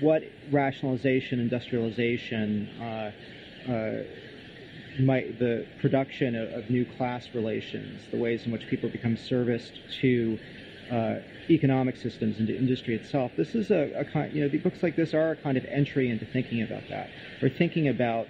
[0.00, 4.02] what rationalization, industrialization, uh, uh,
[5.00, 9.72] might the production of, of, new class relations, the ways in which people become serviced
[10.00, 10.38] to
[10.90, 11.14] uh,
[11.48, 13.32] economic systems and to industry itself.
[13.36, 16.10] This is a, a kind, you know, books like this are a kind of entry
[16.10, 17.08] into thinking about that,
[17.42, 18.26] or thinking about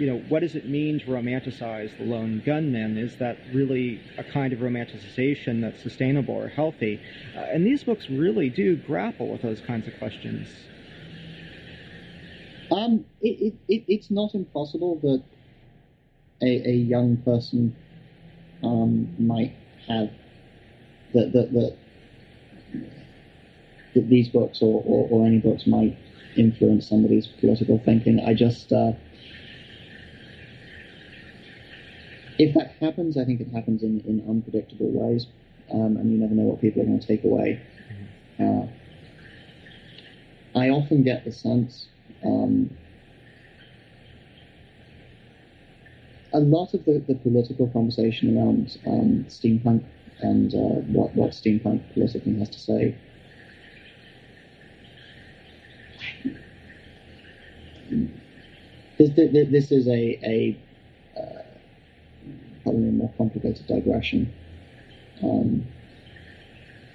[0.00, 2.96] you know, what does it mean to romanticize the lone gunman?
[2.96, 7.02] Is that really a kind of romanticization that's sustainable or healthy?
[7.36, 10.48] Uh, and these books really do grapple with those kinds of questions.
[12.70, 15.22] Um, it, it, it's not impossible that
[16.42, 17.74] a, a young person
[18.62, 19.54] um, might
[19.88, 20.10] have
[21.14, 21.76] that that that
[23.94, 25.98] that these books or, or, or, any books might
[26.36, 28.20] influence somebody's political thinking.
[28.20, 28.92] I just uh,
[32.38, 35.26] if that happens, I think it happens in, in unpredictable ways,
[35.72, 37.60] um, and you never know what people are going to take away.
[38.38, 38.68] Mm-hmm.
[40.58, 41.86] Uh, I often get the sense
[42.24, 42.70] um,
[46.32, 49.84] a lot of the, the political conversation around um, steampunk
[50.20, 52.96] and uh, what, what steampunk politically has to say.
[58.98, 60.58] This, this is a, a
[61.18, 61.42] uh,
[62.62, 64.32] probably a more complicated digression.
[65.22, 65.66] Um,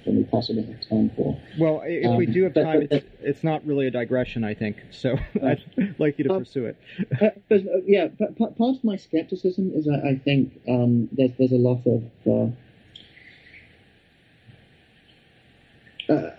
[0.06, 1.38] than we possibly have time for.
[1.60, 4.44] Well, if um, we do have time, but, but, it's, it's, not really a digression,
[4.44, 4.78] I think.
[4.92, 5.64] So I'd
[5.98, 6.78] like you to uh, pursue it.
[7.22, 11.32] uh, but, uh, yeah, but part of my skepticism is I, I think um, there's,
[11.38, 12.52] there's a lot of uh,
[16.12, 16.32] uh,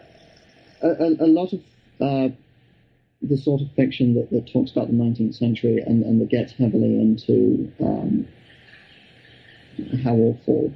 [0.83, 1.61] a, a, lot of
[2.01, 2.29] uh,
[3.23, 6.53] the sort of fiction that, that, talks about the 19th century and, and that gets
[6.53, 8.29] heavily into um,
[10.05, 10.73] how awful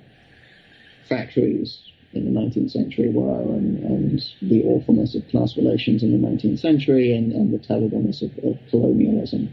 [1.08, 6.28] factories in the 19th century were and, and the awfulness of class relations in the
[6.28, 9.52] 19th century and, and the terribleness of, of colonialism.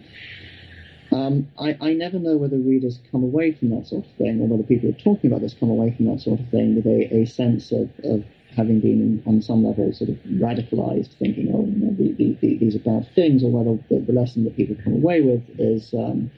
[1.12, 4.48] Um, I, I, never know whether readers come away from that sort of thing or
[4.48, 6.86] whether people who are talking about this come away from that sort of thing with
[6.86, 8.26] a, a sense of, of
[8.58, 12.58] having been on some level sort of radicalized, thinking, oh, you know, the, the, the,
[12.58, 16.32] these are bad things, or whether the, lesson that people come away with is, um,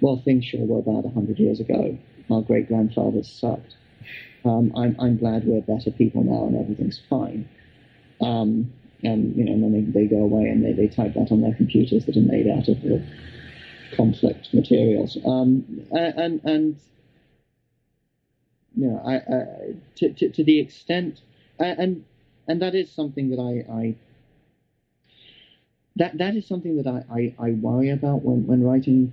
[0.00, 1.96] well, things sure were bad 100 years ago.
[2.30, 3.76] Our great grandfathers sucked.
[4.44, 7.48] Um, I'm, I'm glad we're better people now and everything's fine.
[8.20, 8.72] Um,
[9.02, 11.40] and you know, and then they, they go away and they, they type that on
[11.40, 13.02] their computers that are made out of, of
[13.96, 15.16] conflict materials.
[15.24, 16.76] Um, and and
[18.76, 21.20] you know, I, I to, to, to the extent
[21.58, 22.04] and
[22.46, 23.94] and that is something that I, I
[25.96, 29.12] that that is something that I, I, I, worry about when, when writing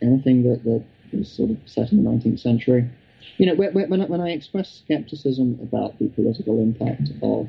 [0.00, 2.90] anything that, that is sort of set in the 19th century
[3.36, 7.48] you know, when, I, when I express skepticism about the political impact of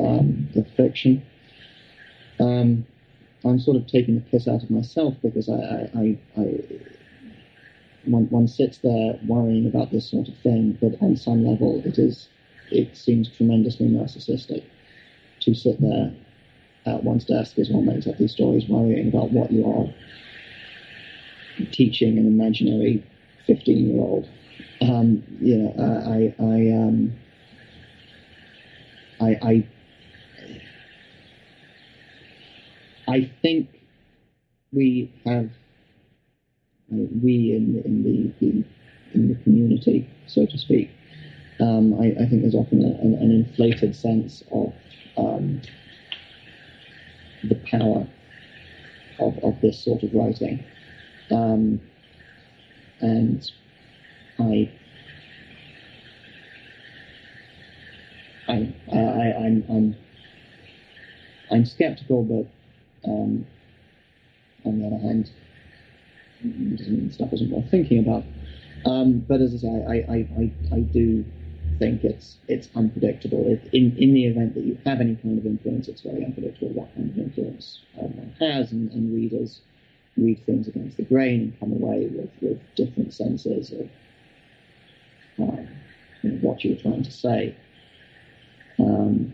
[0.00, 1.22] um, the fiction,
[2.40, 2.86] um,
[3.44, 6.64] I'm sort of taking the piss out of myself because I, I, I, I
[8.04, 11.98] one, one, sits there worrying about this sort of thing, but on some level, it
[11.98, 12.28] is
[12.70, 14.64] it seems tremendously narcissistic
[15.40, 16.12] to sit there
[16.86, 19.88] at one's desk as one makes up these stories, worrying about what you are
[21.72, 23.04] teaching an imaginary
[23.48, 24.28] 15 year old
[24.80, 27.12] um, you know, I, I, um,
[29.20, 29.68] I, I,
[33.08, 33.68] I think
[34.72, 35.46] we have,
[36.92, 38.64] uh, we in, in the, the,
[39.14, 40.90] in the community, so to speak,
[41.60, 44.72] um, I, I, think there's often a, an, an, inflated sense of
[45.16, 45.60] um,
[47.42, 48.06] the power
[49.18, 50.62] of, of this sort of writing.
[51.32, 51.80] Um,
[53.00, 53.50] and
[54.38, 54.72] I,
[58.48, 59.96] I, I, I'm, I'm,
[61.50, 63.46] I'm skeptical, but um,
[64.64, 65.30] on the other hand,
[67.12, 68.24] stuff isn't worth thinking about.
[68.86, 71.24] Um, but as I say, I, I, I, I, do
[71.78, 73.44] think it's it's unpredictable.
[73.46, 76.68] If in, in the event that you have any kind of influence, it's very unpredictable
[76.70, 79.60] what kind of influence um, one has, and, and readers
[80.18, 83.88] read things against the grain and come away with, with different senses of
[85.38, 87.56] you know, what you were trying to say,
[88.78, 89.32] um,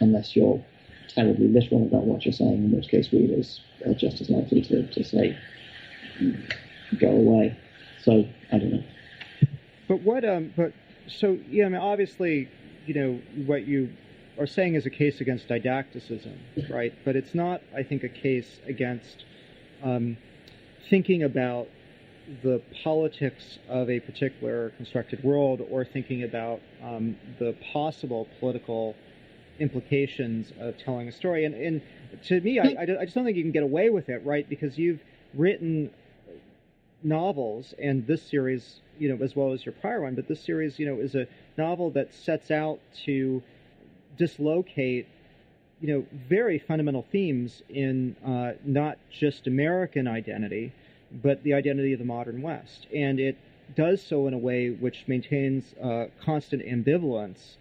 [0.00, 0.64] unless you're
[1.08, 4.86] terribly literal about what you're saying, in which case readers are just as likely to,
[4.92, 5.36] to say,
[7.00, 7.56] go away.
[8.02, 8.84] So I don't know.
[9.88, 10.24] But what?
[10.24, 10.52] Um.
[10.56, 10.72] But
[11.08, 11.66] so yeah.
[11.66, 12.48] I mean, obviously,
[12.86, 13.90] you know what you
[14.38, 16.38] are saying is a case against didacticism,
[16.70, 16.92] right?
[17.04, 19.24] But it's not, I think, a case against
[19.84, 20.16] um,
[20.90, 21.68] thinking about
[22.42, 28.96] the politics of a particular constructed world or thinking about um, the possible political
[29.60, 31.44] implications of telling a story.
[31.44, 31.82] And, and
[32.24, 34.48] to me, I, I, just don't think you can get away with it, right?
[34.48, 35.00] Because you've
[35.34, 35.90] written
[37.02, 40.78] novels, and this series, you know, as well as your prior one, but this series,
[40.78, 41.26] you know, is a
[41.58, 43.42] novel that sets out to
[44.16, 45.06] dislocate
[45.84, 50.72] you know very fundamental themes in uh, not just American identity,
[51.22, 53.36] but the identity of the modern West, and it
[53.76, 57.56] does so in a way which maintains uh, constant ambivalence,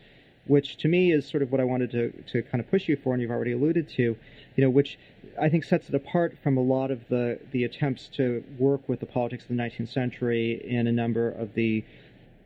[0.47, 2.95] which to me is sort of what I wanted to to kind of push you
[2.95, 4.15] for, and you've already alluded to,
[4.55, 4.97] you know, which
[5.41, 9.01] I think sets it apart from a lot of the the attempts to work with
[9.01, 11.83] the politics of the 19th century in a number of the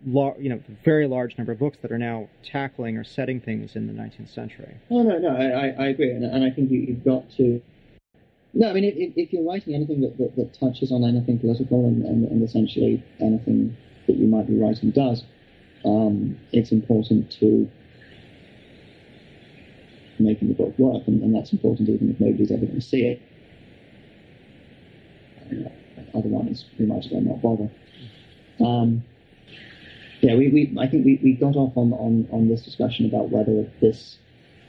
[0.06, 3.76] lar- you know, very large number of books that are now tackling or setting things
[3.76, 4.76] in the 19th century.
[4.90, 7.62] Oh no, no, I, I agree, and, and I think you, have got to.
[8.54, 11.86] No, I mean, if, if you're writing anything that, that, that, touches on anything political
[11.86, 13.76] and, and, and, essentially anything
[14.08, 15.24] that you might be writing does,
[15.86, 17.70] um, it's important to
[20.20, 23.06] making the book work, and, and, that's important even if nobody's ever going to see
[23.06, 23.22] it.
[26.16, 27.70] Otherwise, we might as well not bother.
[28.60, 29.04] Um,
[30.22, 33.30] yeah, we, we I think we, we got off on, on, on this discussion about
[33.30, 34.18] whether this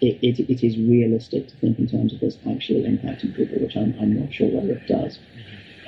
[0.01, 3.76] it, it, it is realistic to think in terms of this actually impacting people, which
[3.76, 5.18] I'm, I'm not sure whether it does.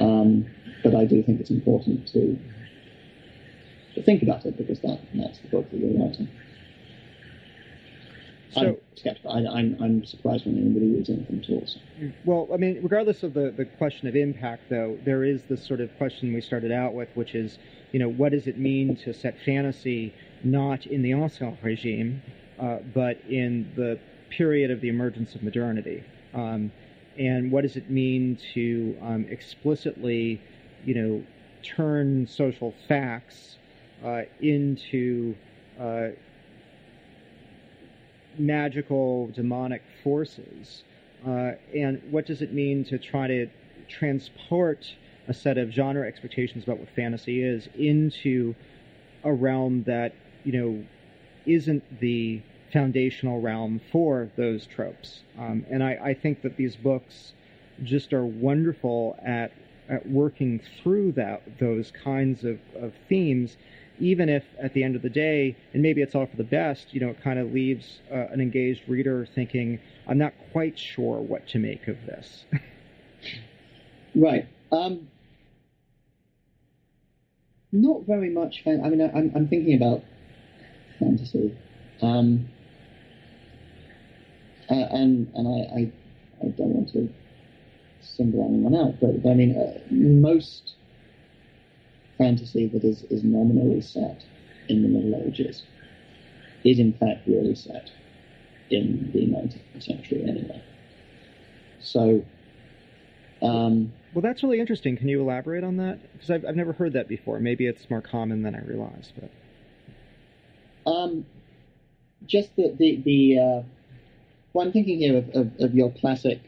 [0.00, 0.46] Um,
[0.82, 2.38] but I do think it's important to,
[3.94, 6.28] to think about it because that, that's the book that you're writing.
[8.52, 9.30] So, I'm skeptical.
[9.30, 11.66] I, am I'm, I'm surprised when anybody reads anything at all.
[11.66, 11.78] So.
[12.24, 15.80] Well, I mean, regardless of the, the question of impact, though, there is this sort
[15.80, 17.58] of question we started out with, which is,
[17.92, 20.14] you know, what does it mean to set fantasy
[20.44, 22.22] not in the ancien regime,
[22.58, 23.98] uh, but in the
[24.30, 26.04] period of the emergence of modernity?
[26.34, 26.72] Um,
[27.18, 30.40] and what does it mean to um, explicitly,
[30.84, 31.24] you know,
[31.62, 33.56] turn social facts
[34.04, 35.34] uh, into
[35.78, 36.08] uh,
[38.38, 40.84] magical demonic forces?
[41.26, 43.46] Uh, and what does it mean to try to
[43.88, 44.86] transport
[45.30, 48.52] a set of genre expectations about what fantasy is into
[49.22, 50.12] a realm that
[50.44, 50.84] you know
[51.46, 55.22] isn't the foundational realm for those tropes.
[55.38, 57.32] Um, and I, I, think that these books
[57.82, 59.52] just are wonderful at
[59.88, 63.56] at working through that those kinds of, of themes,
[63.98, 66.92] even if at the end of the day, and maybe it's all for the best,
[66.92, 69.78] you know, it kind of leaves uh, an engaged reader thinking,
[70.08, 72.44] I'm not quite sure what to make of this.
[74.14, 74.46] right.
[74.72, 75.08] Um,
[77.72, 78.62] not very much.
[78.62, 80.02] Fan- I mean, I, am I'm thinking about
[80.98, 81.56] fantasy,
[82.02, 82.48] um,
[84.70, 85.92] uh, and and I, I,
[86.42, 87.12] I don't want to
[88.02, 90.74] single anyone out, but, but I mean, uh, most
[92.18, 94.24] fantasy that is is nominally set
[94.68, 95.62] in the Middle Ages
[96.64, 97.90] is in fact really set
[98.70, 100.62] in the 19th century anyway.
[101.80, 102.24] So.
[103.42, 104.96] Um, well, that's really interesting.
[104.96, 106.00] Can you elaborate on that?
[106.12, 107.40] Because I've, I've never heard that before.
[107.40, 109.12] Maybe it's more common than I realized.
[110.84, 111.24] But um,
[112.26, 113.62] just the the, the uh,
[114.52, 116.40] well, I'm thinking here of, of, of, your classic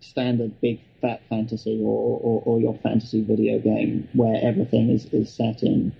[0.00, 5.32] standard big fat fantasy or, or, or, your fantasy video game where everything is, is
[5.32, 5.94] set in.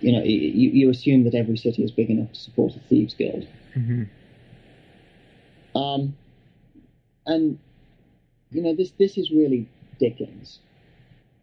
[0.00, 3.12] You know, you, you assume that every city is big enough to support a thieves
[3.12, 3.46] guild.
[3.76, 4.04] Mm-hmm.
[5.78, 6.16] Um,
[7.26, 7.58] and
[8.50, 10.58] you know, this this is really Dickens.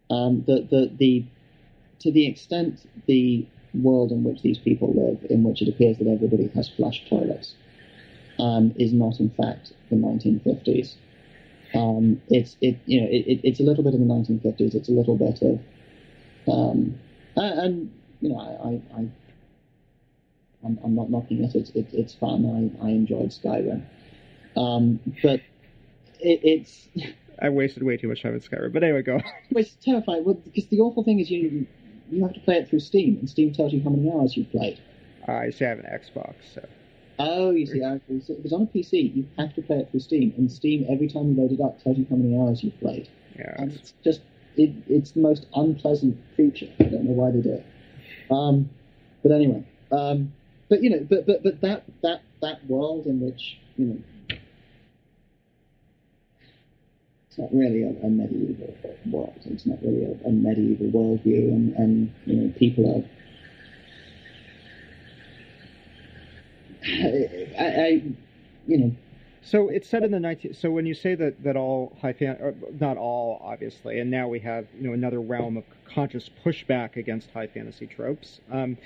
[0.09, 1.25] Um, the, the, the,
[1.99, 6.07] to the extent the world in which these people live, in which it appears that
[6.07, 7.55] everybody has flush toilets,
[8.39, 10.95] um, is not in fact the 1950s.
[11.73, 14.73] Um, it's it you know it, it's a little bit of the 1950s.
[14.73, 15.59] It's a little bit of
[16.47, 16.97] um,
[17.35, 19.01] and, and, you know I, I,
[20.63, 21.55] I am not knocking it.
[21.55, 22.71] It's it, it's fun.
[22.81, 23.83] I, I enjoyed Skyrim,
[24.55, 25.41] um, but
[26.19, 26.87] it, it's.
[27.39, 29.21] I wasted way too much time in Skyrim, but anyway, go.
[29.51, 30.23] it's terrifying.
[30.25, 31.67] Well, because the awful thing is you
[32.09, 34.49] you have to play it through Steam, and Steam tells you how many hours you've
[34.51, 34.79] played.
[35.27, 35.65] Uh, I see.
[35.65, 36.65] I have an Xbox, so.
[37.19, 40.33] Oh, you see, if it's on a PC, you have to play it through Steam,
[40.37, 43.09] and Steam every time you load it up tells you how many hours you've played.
[43.37, 43.55] Yeah.
[43.57, 44.21] And it's just
[44.55, 46.69] it, it's the most unpleasant feature.
[46.79, 47.65] I don't know why they do it.
[48.29, 48.69] Um,
[49.23, 50.33] but anyway, um,
[50.69, 53.97] but you know, but but but that that that world in which you know
[57.37, 58.73] it's not really a, a medieval
[59.11, 59.33] world.
[59.45, 63.03] It's not really a, a medieval worldview, and, and you know people are.
[67.59, 68.03] I, I
[68.65, 68.91] you know.
[69.43, 70.55] So it's set in the 19.
[70.55, 74.39] So when you say that that all high fan, not all obviously, and now we
[74.39, 75.63] have you know another realm of
[75.93, 78.41] conscious pushback against high fantasy tropes.
[78.51, 78.77] Um,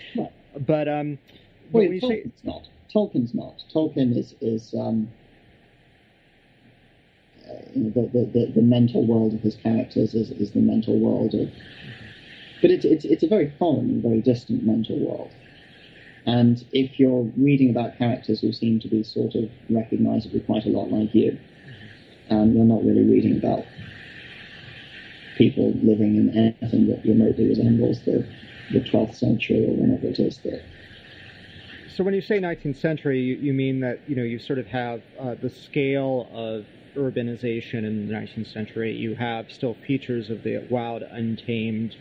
[0.68, 1.18] But um,
[1.72, 2.68] well, Tolkien's say, not.
[2.94, 3.64] Tolkien's not.
[3.74, 5.08] Tolkien is is um,
[7.76, 11.50] the, the, the, mental world of his characters is, is the mental world of.
[12.62, 15.32] But it's, it's, it's a very foreign and very distant mental world.
[16.26, 20.70] And if you're reading about characters who seem to be sort of recognizably quite a
[20.70, 21.38] lot like you,
[22.30, 23.66] um, you're not really reading about
[25.38, 26.30] people living in
[26.62, 28.28] anything that remotely resembles the,
[28.72, 30.62] the 12th century or whenever it is that.
[31.96, 34.68] So when you say 19th century, you, you mean that you know you sort of
[34.68, 40.44] have uh, the scale of urbanization in the 19th century, you have still features of
[40.44, 41.96] the wild, untamed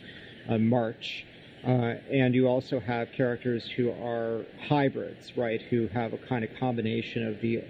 [0.49, 1.25] uh, march.
[1.67, 5.61] Uh, and you also have characters who are hybrids, right?
[5.63, 7.63] Who have a kind of combination of the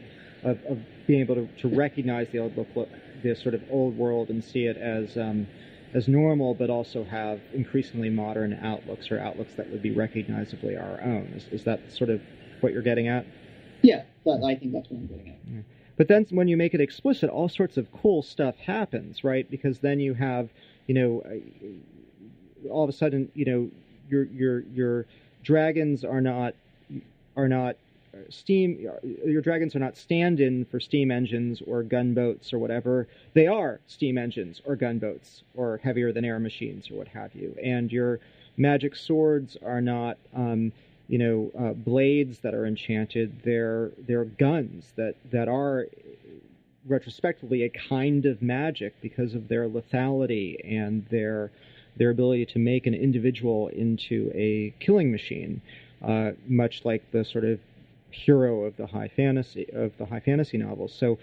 [0.43, 2.89] of, of being able to, to recognize the old look, look,
[3.23, 5.47] the sort of old world and see it as um,
[5.93, 11.01] as normal, but also have increasingly modern outlooks or outlooks that would be recognizably our
[11.03, 11.33] own.
[11.37, 12.21] Is, is that sort of
[12.61, 13.27] what you're getting at?
[13.83, 15.39] Yeah, that, I think that's what I'm getting at.
[15.51, 15.61] Yeah.
[16.01, 19.47] But then when you make it explicit, all sorts of cool stuff happens, right?
[19.51, 20.49] Because then you have,
[20.87, 23.71] you know, uh, all of a sudden, you know,
[24.09, 25.07] your your your
[25.45, 26.55] dragons are not
[27.37, 27.77] are not
[28.15, 28.91] uh, steam
[29.27, 34.17] your dragons are not stand-in for steam engines or gunboats or whatever they are steam
[34.17, 38.19] engines or gunboats or heavier than air machines or what have you and your
[38.57, 40.73] magic swords are not um,
[41.11, 43.43] you know, uh, blades that are enchanted.
[43.45, 45.89] They're they're guns that that are
[46.87, 51.51] retrospectively a kind of magic because of their lethality and their
[51.97, 55.61] their ability to make an individual into a killing machine,
[56.07, 57.59] uh, much like the sort of
[58.13, 60.95] hero of the high fantasy of the high fantasy novels.
[60.97, 61.19] So,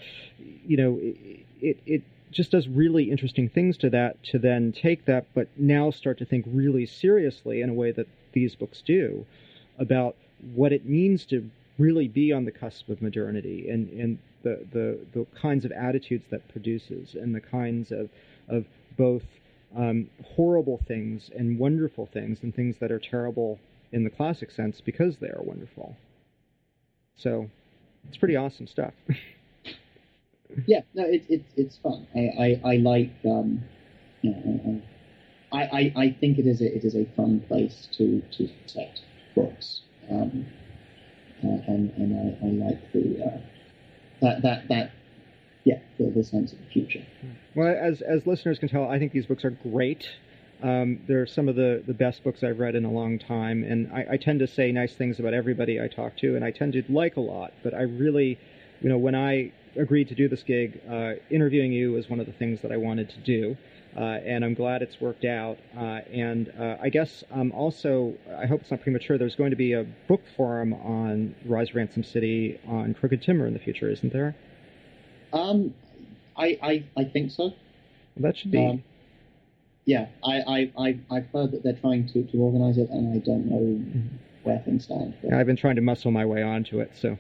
[0.66, 5.06] you know, it, it, it just does really interesting things to that to then take
[5.06, 9.26] that, but now start to think really seriously in a way that these books do
[9.78, 10.16] about
[10.54, 15.00] what it means to really be on the cusp of modernity and, and the, the,
[15.14, 18.10] the kinds of attitudes that produces and the kinds of,
[18.48, 18.66] of
[18.98, 19.24] both
[19.76, 23.60] um, horrible things and wonderful things and things that are terrible
[23.92, 25.96] in the classic sense because they are wonderful.
[27.16, 27.50] So
[28.08, 28.94] it's pretty awesome stuff.
[30.66, 32.08] yeah, no, it, it, it's fun.
[32.16, 33.64] I, I, I like, um,
[34.22, 34.82] you know,
[35.52, 39.00] I, I, I think it is a, it is a fun place to, to set
[39.38, 40.46] books, um,
[41.44, 43.38] uh, and and I, I like the uh,
[44.22, 44.92] that that that
[45.64, 47.06] yeah the, the sense of the future.
[47.56, 50.08] Well, as as listeners can tell, I think these books are great.
[50.64, 53.92] Um, they're some of the, the best books I've read in a long time, and
[53.94, 56.74] I, I, tend to say nice things about everybody I talk to, and I tend
[56.74, 57.54] to like a lot.
[57.64, 58.40] But I really,
[58.82, 62.26] you know, when I agreed to do this gig, uh, interviewing you was one of
[62.26, 63.56] the things that I wanted to do.
[63.98, 65.58] Uh, and I'm glad it's worked out.
[65.76, 69.18] Uh, and uh, I guess um, also, I hope it's not premature.
[69.18, 73.54] There's going to be a book forum on Rise Ransom City on Crooked Timber in
[73.54, 74.36] the future, isn't there?
[75.34, 75.74] Um,
[76.36, 77.44] I, I, I think so.
[77.44, 77.56] Well,
[78.20, 78.64] that should be.
[78.64, 78.84] Um,
[79.86, 83.26] yeah, I, I, I, have heard that they're trying to, to organize it, and I
[83.26, 84.16] don't know mm-hmm.
[84.44, 85.16] where things stand.
[85.24, 87.18] Yeah, I've been trying to muscle my way onto it, so.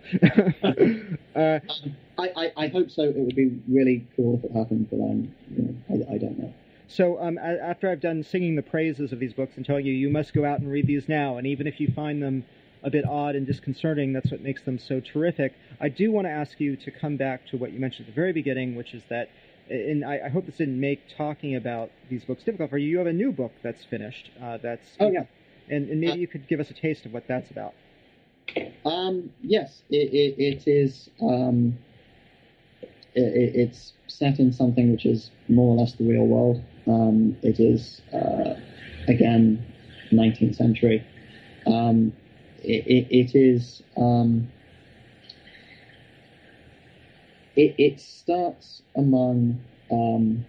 [1.35, 1.59] uh,
[2.19, 3.03] I, I, I, hope so.
[3.03, 6.37] It would be really cool if it happened, but I'm, you know, I, I don't
[6.37, 6.53] know.
[6.87, 10.09] So um, after I've done singing the praises of these books and telling you you
[10.09, 12.45] must go out and read these now, and even if you find them
[12.83, 15.53] a bit odd and disconcerting, that's what makes them so terrific.
[15.81, 18.19] I do want to ask you to come back to what you mentioned at the
[18.19, 19.29] very beginning, which is that,
[19.69, 22.89] and I, I hope this didn't make talking about these books difficult for you.
[22.89, 24.31] You have a new book that's finished.
[24.41, 25.25] Uh, that's oh yeah,
[25.69, 27.73] and, and maybe you could give us a taste of what that's about.
[28.85, 31.09] Um, yes, it, it, it is.
[31.21, 31.77] Um,
[33.13, 36.59] it, it's set in something which is more or less the real world.
[36.87, 38.55] Um, it is, uh,
[39.07, 39.63] again,
[40.11, 41.05] 19th century.
[41.67, 42.13] Um,
[42.63, 43.83] it, it, it is.
[43.95, 44.47] Um,
[47.55, 49.59] it, it, starts among
[49.91, 50.45] 19th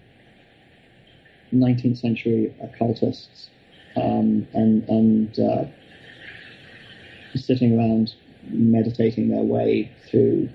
[1.53, 3.51] um, century occultists
[3.97, 5.65] um, and and uh,
[7.35, 8.15] sitting around
[8.51, 10.49] meditating their way through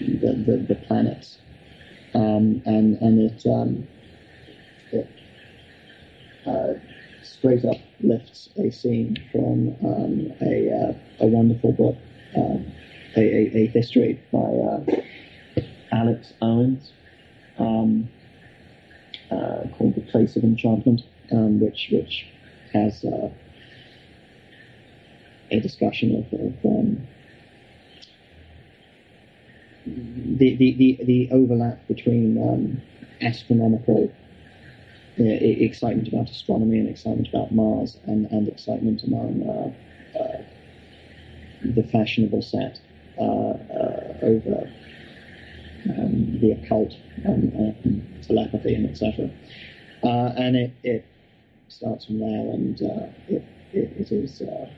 [0.00, 1.38] the, the, the planets.
[2.14, 3.88] Um, and and it, um,
[4.92, 5.08] it
[6.46, 6.74] uh,
[7.22, 11.96] straight up lifts a scene from um, a, uh, a wonderful book,
[12.36, 12.58] uh,
[13.16, 16.92] a, a, a, history by uh, Alex Owens,
[17.58, 18.08] um,
[19.30, 21.02] uh, called The Place of Enchantment,
[21.32, 22.26] um, which which
[22.72, 23.30] has uh,
[25.50, 26.64] a discussion of, of
[29.84, 32.82] the, the, the, the overlap between um,
[33.20, 34.12] astronomical
[35.18, 40.42] uh, excitement about astronomy and excitement about Mars and, and excitement among uh, uh,
[41.64, 42.80] the fashionable set
[43.18, 44.70] uh, uh, over
[45.90, 46.94] um, the occult
[47.24, 49.28] and, and, telepathy and etc.
[50.04, 51.04] Uh, and it, it
[51.68, 52.80] starts from there and
[53.28, 54.70] it, it, it is it,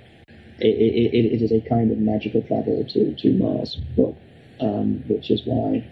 [0.61, 4.17] it, it is a kind of magical travel to, to Mars book
[4.61, 5.83] um, which is why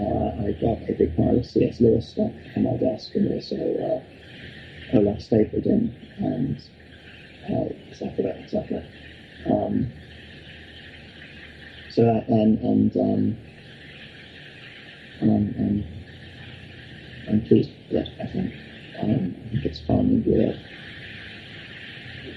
[0.00, 1.80] uh, I got a big pile of C.S.
[1.80, 6.58] Lewis stuff on my desk, and also uh, Olaf Stapledon and
[7.50, 8.30] uh, etc.
[8.42, 8.84] etc.
[9.46, 9.92] Um,
[11.90, 13.36] so that and and um,
[15.20, 15.84] and I'm,
[17.28, 18.08] I'm, pleased with it.
[18.20, 18.54] I think
[19.00, 20.58] um, I think it's fun and weird.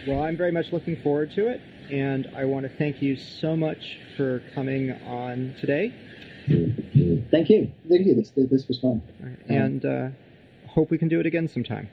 [0.07, 3.56] Well, I'm very much looking forward to it and I want to thank you so
[3.56, 5.94] much for coming on today.
[6.48, 7.72] Thank you.
[7.90, 8.16] Thank you.
[8.16, 9.02] This, this was fun.
[9.20, 9.38] Right.
[9.48, 10.10] And uh,
[10.68, 11.90] hope we can do it again sometime.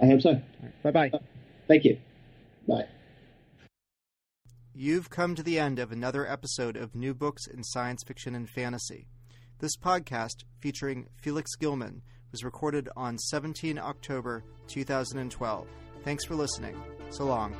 [0.00, 0.30] I hope so.
[0.32, 0.82] Right.
[0.82, 1.10] Bye bye.
[1.66, 1.98] Thank you.
[2.66, 2.86] Bye.
[4.74, 8.48] You've come to the end of another episode of New Books in Science Fiction and
[8.48, 9.08] Fantasy.
[9.58, 15.66] This podcast, featuring Felix Gilman, was recorded on 17 October 2012.
[16.04, 16.80] Thanks for listening.
[17.10, 17.56] So long.